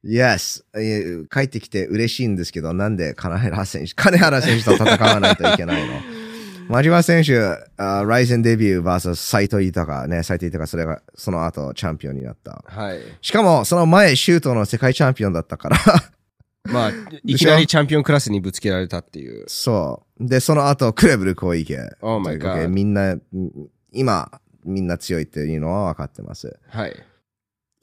[0.04, 0.64] yes.
[0.76, 6.17] えー帰ってきて嬉しいんですけど、なんで金原選手、金原選手と戦わないといけないの？
[6.70, 7.40] 真島選手、
[7.78, 12.64] あライゼンデビュー VS 斎藤豊ね、斎藤豊、それがその後チャンピオンになった。
[12.68, 13.00] はい。
[13.22, 15.78] しかも、その前、シュートの世界チャンピオンだったから。
[16.64, 16.92] まあ、
[17.24, 19.46] いきなりチャンピオンクラスにぶつけられたっていう。
[19.48, 20.28] そう。
[20.28, 21.76] で、その後、クレブル攻撃。
[22.02, 23.16] Oh my というわけで god みんな、
[23.92, 26.60] 今、みんな強いっていうのは分かってます。
[26.70, 26.96] はい。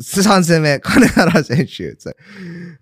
[0.02, 1.96] 3戦目、金原選手。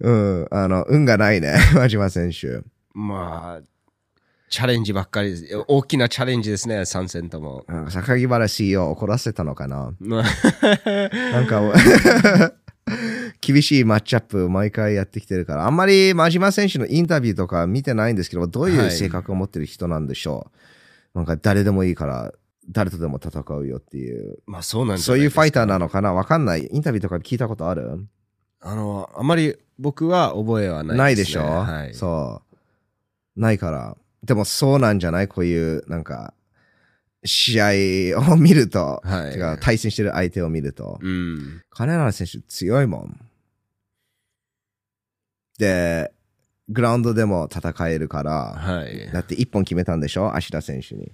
[0.01, 2.63] うん、あの、運がないね、 真島選手。
[2.95, 3.72] まあ、
[4.53, 5.65] チャレンジばっかりです。
[5.67, 7.65] 大きなチャレンジですね、3戦とも。
[7.67, 9.95] うん坂木原 CEO 怒らせたのかな？
[9.99, 11.63] ま あなんか、
[13.41, 20.51] 厳しいマッチアップ毎回やってきてるから、あんまり真島選手のインタビューとか見てないんですけど、どういう性格を持ってる人なんでしょ
[21.15, 22.35] う、なんか誰でもいいから、
[22.69, 24.37] 誰とでも戦うよっていう。
[24.45, 26.13] まあ、そうなんじゃそういうファイターななのかな？
[26.13, 26.69] わかんない。
[26.71, 28.07] インタビューとか聞いたことある？
[28.61, 31.43] あの、あまり僕は覚えはないです、ね。
[31.43, 31.95] ないでしょ、はい。
[31.95, 32.43] そ
[33.35, 33.41] う。
[33.41, 33.97] ないから。
[34.25, 35.29] でもそうなんじゃない？
[35.29, 36.35] こういう、なんか、
[37.25, 41.63] 試合を見ると、はい違う、対戦してる相手を見ると、うん。
[41.71, 43.21] 金原選手強いもん。
[45.59, 46.13] で、
[46.69, 49.11] グラウンドでも戦えるから、はい。
[49.13, 50.35] だって一本決めたんでしょ？
[50.35, 51.13] 芦田選手に。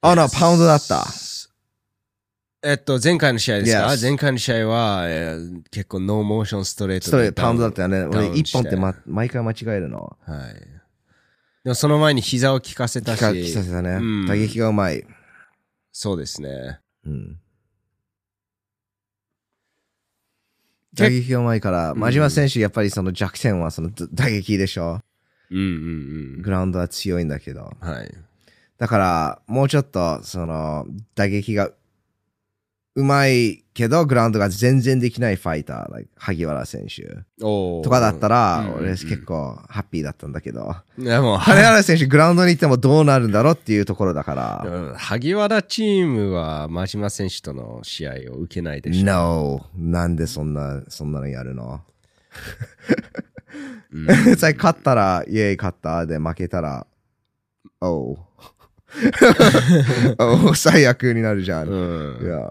[0.00, 1.04] あ、な、パウンドだった。
[2.62, 8.02] えっと、前回の試合ですか、Yes 前回の試合は、えー結構ノーモーションストレートそれ、パウンドだったよね。
[8.02, 10.16] 俺、一本ってま、毎回間違えるの。
[10.26, 10.79] はい。
[11.64, 13.90] でもその前に膝を効かせたし、聞かせたね。
[13.90, 15.04] うん打撃がうまい。
[15.92, 16.80] そうですね。
[17.04, 17.38] うん。
[20.94, 25.00] 打撃がうまいから、真島選手、やっぱりその弱点はその打撃でしょ。
[25.50, 25.60] うんう
[26.38, 27.72] んグラウンドは強いんだけど。
[27.80, 27.88] うん。
[27.88, 28.14] はい。
[28.78, 31.70] だから、もうちょっと、その、打撃が
[32.96, 37.02] うまいけど、グラウンドが全然できないファイター、like 萩原選手
[37.38, 49.04] とかだったら、うん俺結構ハッピーだったんだけど、でも、萩原選手グラウンドに行ってもどうなるんだろうっていうところだから、うん萩原チームは真島選手との試合を受けないでしょ。
[49.04, 49.66] No!
[49.76, 51.80] なんでそんな、そんなのやるの？
[53.92, 56.06] うん 勝ったら、イエーイ勝った。
[56.06, 56.86] で、負けたら、
[57.80, 58.18] おう。
[60.18, 61.68] お う 最悪になるじゃん。
[61.68, 62.50] うんいや。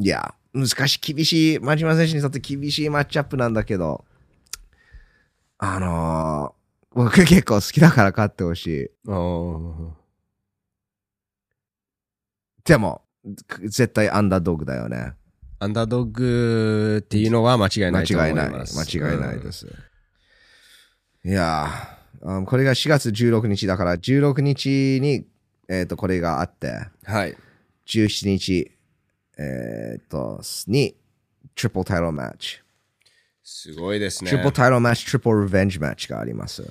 [0.00, 4.06] いや、難しい、厳しい、真島選手にとって厳しいマッチアップなんだけど、
[5.58, 8.90] あのー、僕結構好きだから勝ってほしい。
[12.64, 13.02] でも、
[13.60, 15.12] 絶対アンダードッグだよね。
[15.58, 18.50] アンダードッグっていうのは間違い間ないと思違いない。
[18.50, 19.66] 間違いないです。
[21.22, 21.68] いや
[22.46, 25.26] これが4月16日だから、16日に、
[25.68, 26.68] えっ、と、これがあって、
[27.06, 27.14] うん。
[27.14, 27.36] はい。
[27.86, 28.70] 17日、
[29.42, 30.94] えっ、と、に、
[31.54, 32.60] トリプルタイトルマッチ。
[33.42, 34.48] すごいですねトリプ。
[34.50, 36.62] ルタイトルマッチ、トリプルリベンジマッチがあります。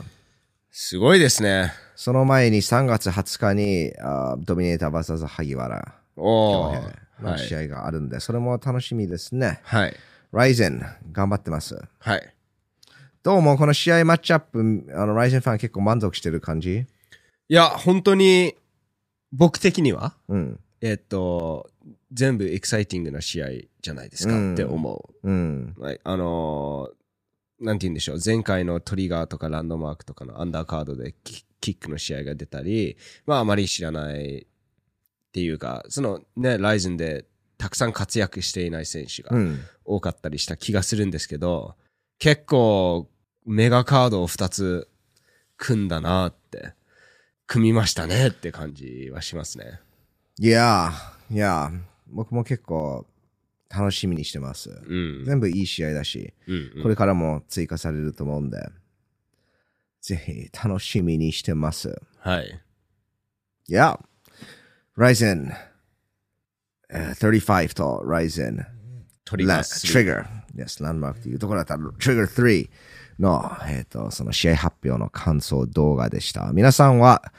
[0.70, 1.74] すごいですね。
[1.96, 7.56] その前に3月20日に、あドミネーター VS 萩原お恭ーはい平の試。
[7.56, 9.62] 合があるんで、それも楽しみですね。
[9.64, 9.96] はい。
[10.32, 11.82] ライゼン、頑張ってます。
[11.98, 12.34] はい。
[13.24, 16.78] どうも、この試合マッチアップ、あの、ライゼンファン結構満足してる感じ？
[16.82, 16.86] い
[17.48, 18.56] や、本当に、
[19.32, 20.60] 僕的には、うん。
[20.82, 21.70] えっと、
[22.12, 23.48] 全部エキサイティングな試合
[23.82, 25.30] じゃないですかうんって思う。
[25.30, 25.76] うん。
[25.80, 27.00] Like あのー
[27.62, 32.96] なんて言うんでしょう、前回のトリガーとかランドマークとかのアンダーカードでキキックの試合が出たり、
[33.26, 37.26] まああまり知らないっていうか、そのね、ライズンで
[37.58, 39.60] たくさん活躍していない選手がうん。
[39.84, 41.76] 多かったりした気がするんですけど、
[42.18, 43.10] 結構
[43.46, 44.88] メガカードを2つ
[45.58, 46.74] 組んだなって、
[47.46, 49.82] 組みましたねって感じはしますね。
[50.40, 51.80] いやー、いやー、
[52.12, 53.06] 僕も結構
[53.70, 54.70] 楽しみにしてます。
[54.70, 55.26] うん。
[55.26, 58.58] 全部いい試合だし、うんうんこれからも追加されると思うんで、
[60.02, 62.02] ぜひ楽しみにしてます。
[62.20, 62.62] はい。
[63.70, 64.00] Yeah.
[64.98, 65.54] Ryzen、
[66.90, 68.66] えー35と Ryzen
[69.24, 70.26] トリガー Trigger。
[70.56, 72.70] Yes, ランドマークというところだったら Trigger 3
[73.20, 76.52] の、えっ、と、その試合発表の感想動画でした。
[76.54, 77.32] 皆さんは、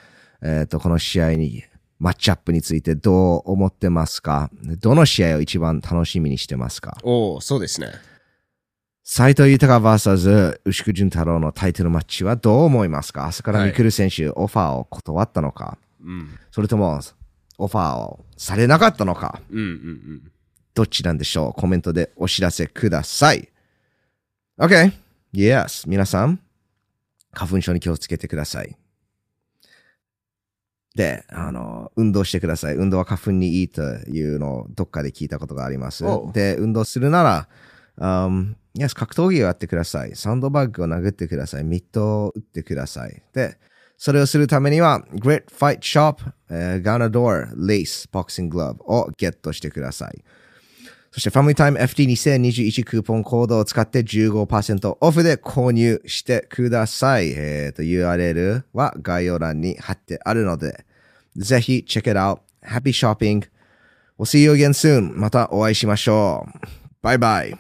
[0.43, 1.65] えっ、と、この試合に、
[2.01, 4.51] マッチアップについてどう思ってますか？
[4.81, 6.97] どの試合を一番楽しみにしてますか？
[7.03, 7.93] おお、そうですね。
[9.05, 13.27] 斎藤豊 VS 牛久潤太郎のタイトルマッチはどう思いますか？
[13.27, 15.77] 朝倉未来選手、オファーを断ったのか？
[16.03, 16.39] うん。
[16.51, 17.01] それとも、
[17.59, 19.39] オファーをされなかったのか？
[19.51, 20.33] うんうんうん。
[20.73, 21.61] どっちなんでしょう？
[21.61, 23.51] コメントでお知らせください。
[24.59, 24.93] OK。
[25.35, 25.87] Yes.
[25.87, 26.41] 皆さん、
[27.33, 28.77] 花粉症に気をつけてください。
[31.01, 32.75] で、あの、運動してください。
[32.75, 37.49] 運動は花粉にいいというのをどっかで聞いたことがありますで、運動するなら、
[37.97, 40.15] um, yes, 格闘技をやってください。
[40.15, 41.65] サンドバッグを殴ってください。
[41.65, 43.23] ミットを打ってください。
[43.33, 43.57] で、
[43.97, 46.17] それをするためには、Great Fight Shop、
[46.51, 50.23] えー、Ganador Lace Boxing Glove をゲットしてください。
[51.13, 57.31] そして、ファミリータイム FT2021 クーポンコードを使って15%オフで購入してください。
[57.31, 60.85] えっ、と、URL は概要欄に貼ってあるので、
[61.36, 62.40] ぜひ、check it out.
[62.64, 63.48] Happy shopping.
[64.18, 65.14] We'll see you again soon.
[65.16, 66.60] またお会いしましょう。
[67.02, 67.58] バイバイ。